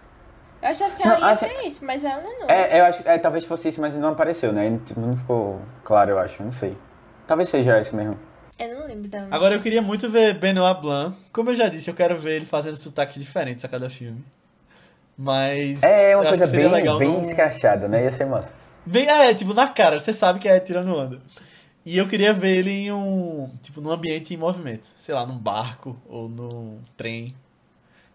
[0.62, 2.50] Eu achava que ela Não, ia assim- ser isso, mas ela não.
[2.50, 4.80] É, eu acho é, talvez fosse isso, mas não apareceu, né?
[4.84, 6.42] Tipo, Não ficou claro, eu acho.
[6.42, 6.76] Não sei.
[7.28, 8.18] Talvez seja esse mesmo.
[8.58, 9.28] Eu não lembro dela.
[9.32, 11.16] Agora eu queria muito ver Benoit Blanc.
[11.32, 14.24] Como eu já disse, eu quero ver ele fazendo sotaques diferentes a cada filme.
[15.18, 15.82] Mas.
[15.84, 18.04] É uma coisa bem, legal bem num- escrachada, né?
[18.04, 18.54] Ia ser massa.
[18.86, 21.20] Bem, é, tipo, na cara, você sabe que é tirando onda.
[21.86, 23.50] E eu queria ver ele em um.
[23.62, 24.88] Tipo, num ambiente em movimento.
[25.00, 27.36] Sei lá, num barco ou num trem.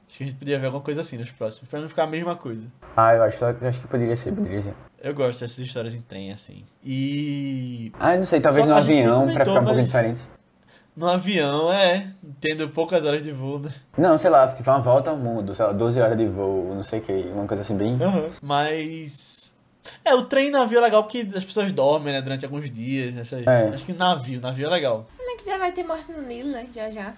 [0.08, 2.06] Acho que a gente podia ver alguma coisa assim nos próximos, pra não ficar a
[2.06, 2.64] mesma coisa.
[2.96, 4.74] Ah, eu acho, eu acho que poderia ser, poderia ser.
[5.02, 6.64] Eu gosto dessas histórias em trem, assim.
[6.84, 7.90] E.
[7.98, 10.22] Ah, não sei, talvez Só no a avião, pra ficar um mas- diferente.
[10.96, 12.08] No avião, é.
[12.40, 13.72] Tendo poucas horas de voo, né?
[13.96, 16.82] Não, sei lá, tipo uma volta ao mundo, sei lá, 12 horas de voo, não
[16.82, 17.98] sei o que, uma coisa assim bem.
[18.42, 19.54] Mas.
[20.04, 23.14] É, o trem e navio é legal porque as pessoas dormem, né, durante alguns dias.
[23.14, 23.46] Nessas...
[23.46, 23.68] É.
[23.68, 25.06] Acho que navio, navio é legal.
[25.16, 26.66] Como é que já vai ter morte no Nilo, né?
[26.74, 27.14] Já já.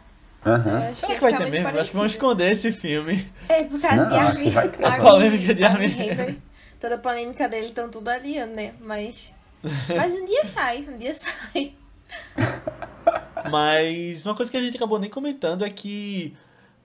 [0.47, 0.70] Aham.
[0.85, 1.68] Eu acho Será que vai ter mesmo?
[1.68, 2.07] Acho que vão parecido.
[2.07, 3.30] esconder esse filme.
[3.49, 4.45] É, por causa Não, de acho Armin.
[4.45, 5.11] que vai ter, Armin- pô.
[5.11, 6.37] Polêmica de Armin Hammer.
[6.83, 8.74] Toda a polêmica dele estão tudo adiando, né?
[8.80, 9.33] Mas.
[9.97, 11.74] Mas um dia sai, um dia sai.
[13.51, 16.37] Mas uma coisa que a gente acabou nem comentando é que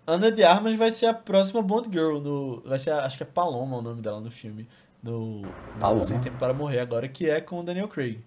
[0.06, 2.20] Ana de Armas vai ser a próxima Bond Girl.
[2.20, 2.62] No...
[2.62, 4.68] Vai ser, a- acho que é Paloma o nome dela no filme.
[5.02, 6.04] No, no Paloma?
[6.04, 8.20] Sem Tempo para Morrer agora, que é com o Daniel Craig.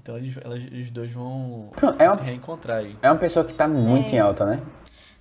[0.00, 2.96] Então eles, elas- os dois vão Pronto, é uma- se reencontrar aí.
[3.02, 4.16] É uma pessoa que tá muito É.
[4.16, 4.62] em alta, né?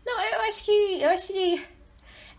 [0.06, 1.02] Não, eu acho que.
[1.02, 1.66] Eu acho que.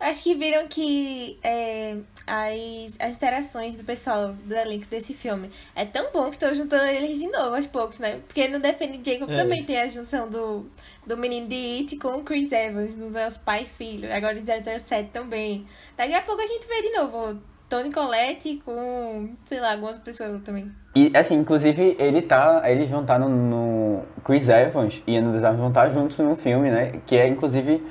[0.00, 5.84] Acho que viram que é, as, as interações do pessoal do elenco desse filme é
[5.84, 8.20] tão bom que estão juntando eles de novo aos poucos, né?
[8.26, 9.36] Porque no Defend Jacob É.
[9.36, 10.66] também tem a junção do,
[11.06, 14.12] do menino de It com o Chris Evans, no nosso pai e filho.
[14.12, 15.66] Agora em 007 também.
[15.96, 17.38] Daqui a pouco a gente vê de novo o
[17.68, 20.70] Tony Collette com, sei lá, algumas pessoas também.
[20.94, 22.62] E assim, inclusive, ele tá.
[22.70, 26.70] Eles vão estar no, no- Chris Evans e Ana Desarmes vão estar juntos num filme,
[26.70, 27.00] né?
[27.06, 27.82] Que é inclusive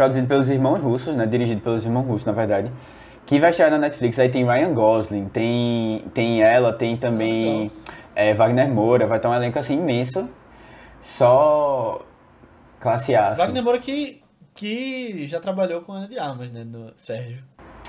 [0.00, 1.26] produzido pelos irmãos russos, né?
[1.26, 2.72] Dirigido pelos irmãos russos, na verdade.
[3.26, 4.18] Que vai estrear na Netflix.
[4.18, 7.70] Aí tem Ryan Gosling, tem, tem ela, tem também
[8.14, 10.26] é, Wagner Moura, vai estar um elenco assim imenso.
[11.02, 12.00] Só
[12.80, 13.28] classe A.
[13.28, 13.42] Assim.
[13.42, 14.22] Wagner Moura que,
[14.54, 16.64] que já trabalhou com a Ana de Armas, né?
[16.64, 17.44] No Sérgio.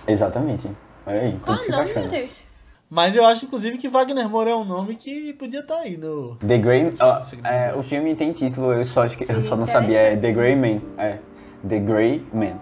[0.05, 0.69] Exatamente.
[1.05, 1.39] Olha aí.
[1.41, 2.45] Qual o nome, meu Deus?
[2.89, 6.35] Mas eu acho, inclusive, que Wagner Moura é um nome que podia estar aí no.
[6.45, 6.91] The Grey.
[7.23, 9.97] Segundo é, o filme tem título, eu só, acho que, eu só não sabia.
[9.97, 10.17] É.
[10.17, 10.81] The Grey Man.
[10.97, 11.19] É.
[11.67, 12.59] The Grey Man.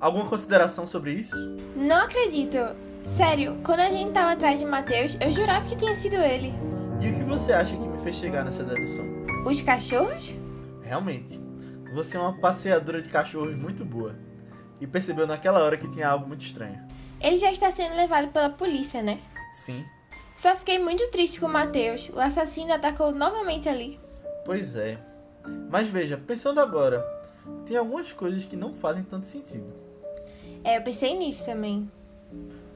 [0.00, 1.36] Alguma consideração sobre isso?
[1.74, 2.58] Não acredito.
[3.02, 6.54] Sério, quando a gente tava atrás de Matheus, eu jurava que tinha sido ele.
[7.00, 9.04] E o que você acha que me fez chegar nessa dedução?
[9.44, 10.32] Os cachorros?
[10.80, 11.40] Realmente,
[11.92, 14.14] você é uma passeadora de cachorros muito boa.
[14.80, 16.80] E percebeu naquela hora que tinha algo muito estranho.
[17.20, 19.20] Ele já está sendo levado pela polícia, né?
[19.52, 19.84] Sim,
[20.34, 22.08] Só fiquei muito triste com o Matheus.
[22.14, 24.00] O assassino atacou novamente ali.
[24.44, 24.98] pois é.
[25.70, 27.04] Mas veja, pensando agora,
[27.66, 29.72] tem algumas coisas que não fazem tanto sentido.
[30.62, 31.90] É, eu pensei nisso também.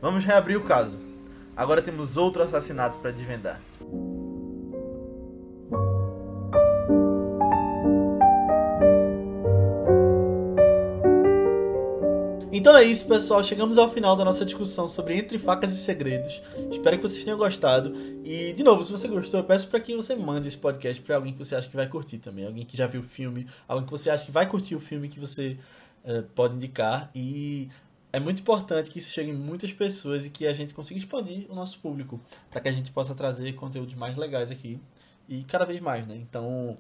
[0.01, 0.99] Vamos reabrir o caso.
[1.57, 3.61] Agora temos outro assassinato para desvendar.
[12.65, 13.45] Então é isso, pessoal.
[13.45, 16.41] Chegamos ao final da nossa discussão sobre Entre Facas e Segredos.
[16.73, 17.95] Espero que vocês tenham gostado.
[18.25, 21.17] E, de novo, se você gostou, eu peço para que você mande esse podcast para
[21.17, 22.47] alguém que você acha que vai curtir também.
[22.47, 25.11] Alguém que já viu o filme, alguém que você acha que vai curtir o filme
[25.11, 25.59] que você
[26.07, 27.11] eh, pode indicar.
[27.15, 27.69] E
[28.11, 31.45] é muito importante que isso chegue em muitas pessoas e que a gente consiga expandir
[31.51, 32.19] o nosso público
[32.51, 34.81] para que a gente possa trazer conteúdos mais legais aqui
[35.29, 36.17] e cada vez mais, né?
[36.17, 36.75] Então,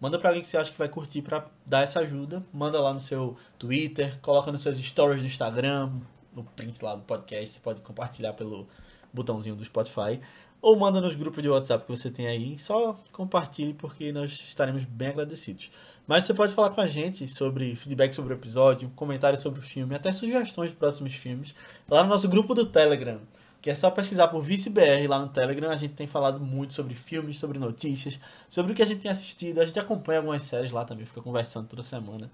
[0.00, 2.92] manda para alguém que você acha que vai curtir para dar essa ajuda, manda lá
[2.92, 5.90] no seu Twitter, coloca nos seus stories do Instagram,
[6.34, 8.68] no print lá do podcast, você pode compartilhar pelo
[9.12, 10.20] botãozinho do Spotify.
[10.60, 14.84] Ou manda nos grupos de WhatsApp que você tem aí, só compartilhe porque nós estaremos
[14.84, 15.70] bem agradecidos.
[16.06, 19.62] Mas você pode falar com a gente sobre feedback sobre o episódio, comentários sobre o
[19.62, 21.54] filme, até sugestões de próximos filmes,
[21.88, 23.20] lá no nosso grupo do Telegram,
[23.66, 25.68] que é só pesquisar por ViceBR lá no Telegram.
[25.72, 29.10] A gente tem falado muito sobre filmes, sobre notícias, sobre o que a gente tem
[29.10, 29.60] assistido.
[29.60, 32.30] A gente acompanha algumas séries lá também, fica conversando toda semana.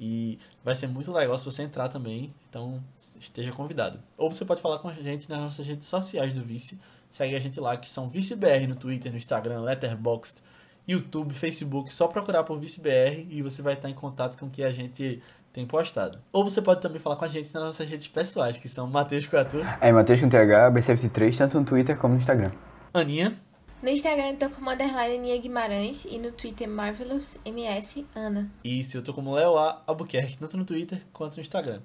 [0.00, 2.82] E vai ser muito legal se você entrar também, então
[3.20, 4.00] esteja convidado.
[4.18, 6.80] Ou você pode falar com a gente nas nossas redes sociais do Vice.
[7.12, 10.42] Segue a gente lá, que são ViceBR no Twitter, no Instagram, Letterboxd,
[10.88, 14.64] YouTube, Facebook, só procurar por ViceBR e você vai estar em contato com o que
[14.64, 15.22] a gente
[15.52, 16.18] tem postado.
[16.32, 19.26] Ou você pode também falar com a gente nas nossas redes pessoais, que são Matheus
[19.26, 22.52] Coatur, É Matheus com TH, B73, tanto no Twitter como no Instagram.
[22.94, 23.38] Aninha,
[23.82, 28.50] No Instagram eu tô como underline Aninha Guimarães e no Twitter MarvelousMS Ana.
[28.64, 29.82] Isso, eu tô como Leo A.
[29.86, 31.80] Albuquerque, tanto no Twitter quanto no Instagram.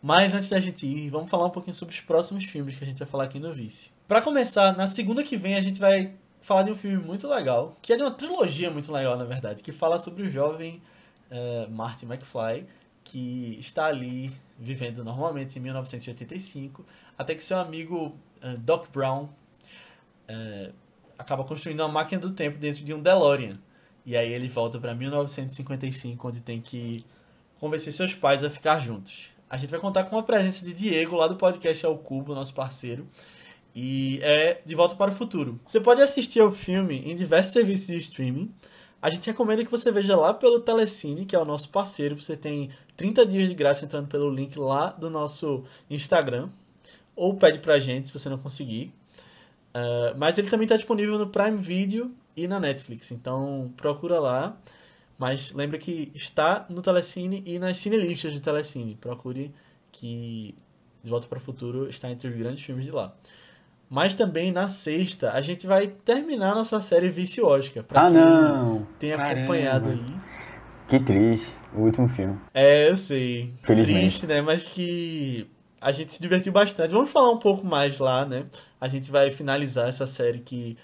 [0.00, 2.86] Mas antes da gente ir, vamos falar um pouquinho sobre os próximos filmes que a
[2.86, 3.90] gente vai falar aqui no Vice.
[4.08, 7.76] Pra começar, na segunda que vem a gente vai falar de um filme muito legal,
[7.80, 10.82] que é de uma trilogia muito legal, na verdade, que fala sobre o jovem
[11.30, 12.66] eh, Marty McFly,
[13.04, 16.84] que está ali vivendo normalmente em 1985,
[17.18, 19.28] até que seu amigo eh, Doc Brown
[20.28, 20.70] eh,
[21.18, 23.58] acaba construindo uma máquina do tempo dentro de um DeLorean.
[24.04, 27.04] E aí ele volta para 1955, onde tem que
[27.58, 29.30] convencer seus pais a ficar juntos.
[29.48, 32.54] A gente vai contar com a presença de Diego, lá do podcast Ao Cubo, nosso
[32.54, 33.06] parceiro.
[33.74, 35.60] E é De Volta para o Futuro.
[35.66, 38.52] Você pode assistir ao filme em diversos serviços de streaming.
[39.00, 42.20] A gente recomenda que você veja lá pelo Telecine, que é o nosso parceiro.
[42.20, 42.70] Você tem
[43.02, 46.48] 30 dias de graça entrando pelo link lá do nosso Instagram.
[47.16, 48.94] Ou pede pra gente se você não conseguir.
[49.74, 53.10] Uh, mas ele também está disponível no Prime Video e na Netflix.
[53.10, 54.56] Então procura lá.
[55.18, 58.94] Mas lembra que está no Telecine e nas cinelistas do Telecine.
[59.00, 59.52] Procure
[59.90, 60.54] que
[61.02, 63.12] De Volta para o Futuro está entre os grandes filmes de lá.
[63.90, 67.82] Mas também na sexta a gente vai terminar nossa série Vício Oscar.
[67.84, 68.86] pra Ah, quem não!
[69.00, 69.40] Caramba.
[69.40, 70.04] acompanhado aí.
[70.92, 72.38] Que triste, o último filme.
[72.52, 73.54] É, eu sei.
[73.62, 73.98] Felizmente.
[73.98, 74.42] Triste, né?
[74.42, 75.48] Mas que
[75.80, 76.92] a gente se divertiu bastante.
[76.92, 78.44] Vamos falar um pouco mais lá, né?
[78.78, 80.76] A gente vai finalizar essa série que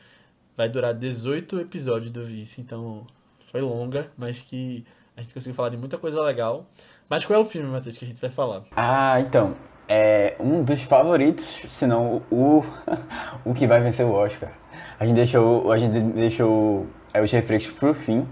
[0.57, 3.07] vai durar 18 episódios do Vice, então
[3.53, 4.83] foi longa, mas que
[5.15, 6.65] a gente conseguiu falar de muita coisa legal.
[7.07, 8.65] Mas qual é o filme, Matheus, que a gente vai falar?
[8.75, 9.55] Ah, então.
[9.87, 12.65] É um dos favoritos, se não o,
[13.45, 14.55] o que vai vencer o Oscar.
[14.99, 18.27] A gente deixou, a gente deixou é, os refrescos pro fim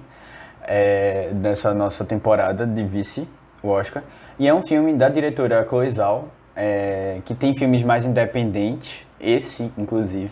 [0.66, 3.28] é, dessa nossa temporada de vice,
[3.62, 4.02] o Oscar.
[4.38, 9.70] E é um filme da diretora Chloe Zhao, é, que tem filmes mais independentes, esse
[9.78, 10.30] inclusive.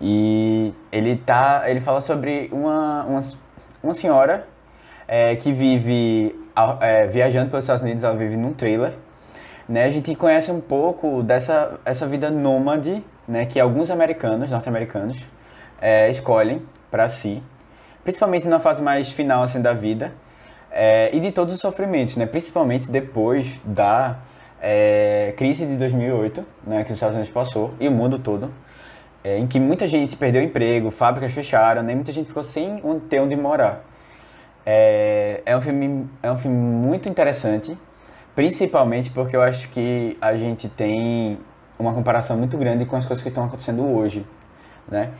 [0.00, 3.20] E ele tá, ele fala sobre uma, uma,
[3.82, 4.46] uma senhora
[5.06, 6.34] é, que vive
[6.80, 8.94] é, viajando pelos Estados Unidos, ela vive num trailer.
[9.68, 9.84] Né?
[9.84, 13.46] A gente conhece um pouco dessa essa vida nômade, né?
[13.46, 15.24] que alguns americanos, norte-americanos,
[15.80, 17.42] é, escolhem para si,
[18.04, 20.12] principalmente na fase mais final assim, da vida,
[20.70, 22.26] é, e de todos os sofrimentos, né?
[22.26, 24.18] principalmente depois da
[24.60, 26.84] é, crise de 2008, né?
[26.84, 28.52] que os Estados Unidos passou, e o mundo todo,
[29.22, 31.94] é, em que muita gente perdeu emprego, fábricas fecharam, né?
[31.94, 33.84] muita gente ficou sem ter onde morar.
[34.64, 37.76] É, é, um filme, é um filme muito interessante,
[38.34, 41.38] principalmente porque eu acho que a gente tem
[41.78, 44.24] uma comparação muito grande com as coisas que estão acontecendo hoje,
[44.88, 45.10] né?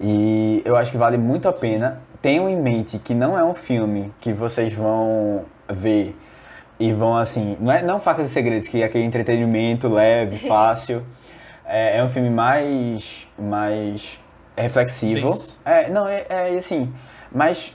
[0.00, 2.00] E eu acho que vale muito a pena.
[2.20, 6.16] Tenham em mente que não é um filme que vocês vão ver
[6.80, 11.04] e vão assim, não é não facas e segredos que é aquele entretenimento leve, fácil.
[11.64, 14.18] É, é um filme mais mais
[14.56, 15.38] reflexivo.
[15.64, 16.92] É, não é, é assim,
[17.30, 17.74] mais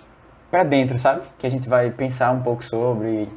[0.52, 1.22] pra dentro, sabe?
[1.38, 3.30] Que a gente vai pensar um pouco sobre.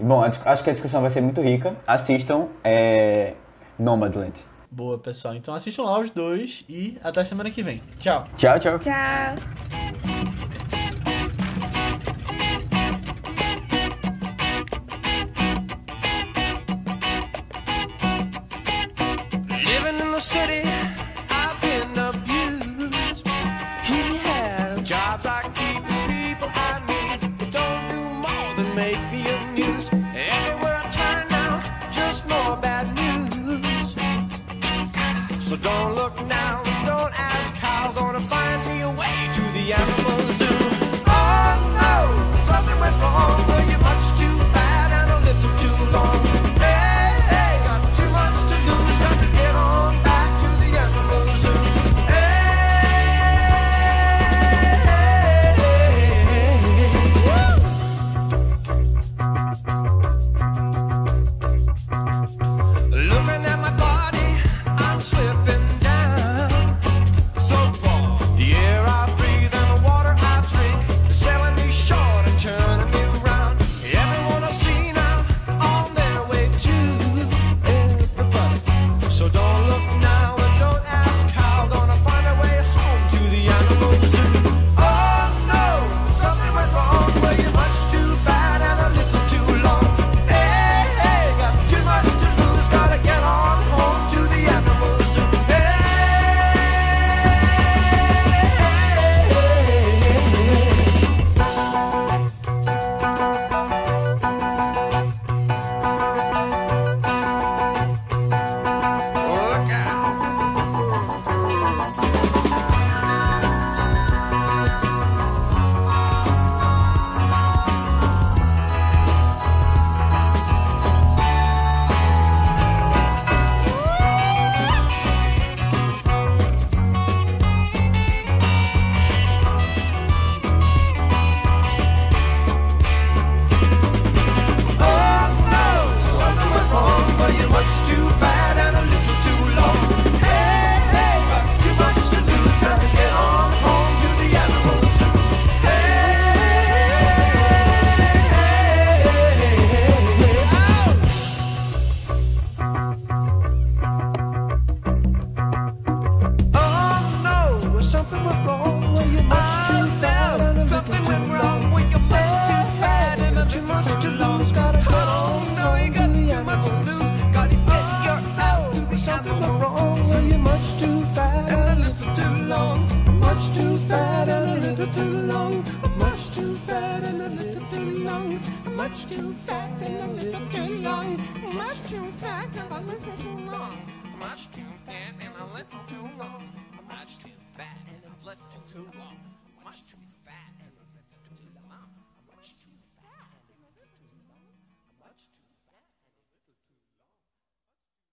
[0.00, 1.76] Bom, acho que a discussão vai ser muito rica.
[1.86, 3.34] Assistam é,
[3.78, 4.49] Nomadland.
[4.70, 5.34] Boa, pessoal.
[5.34, 7.82] Então assistam lá os dois e até semana que vem.
[7.98, 8.28] Tchau.
[8.36, 8.78] Tchau, tchau.
[8.78, 10.39] Tchau.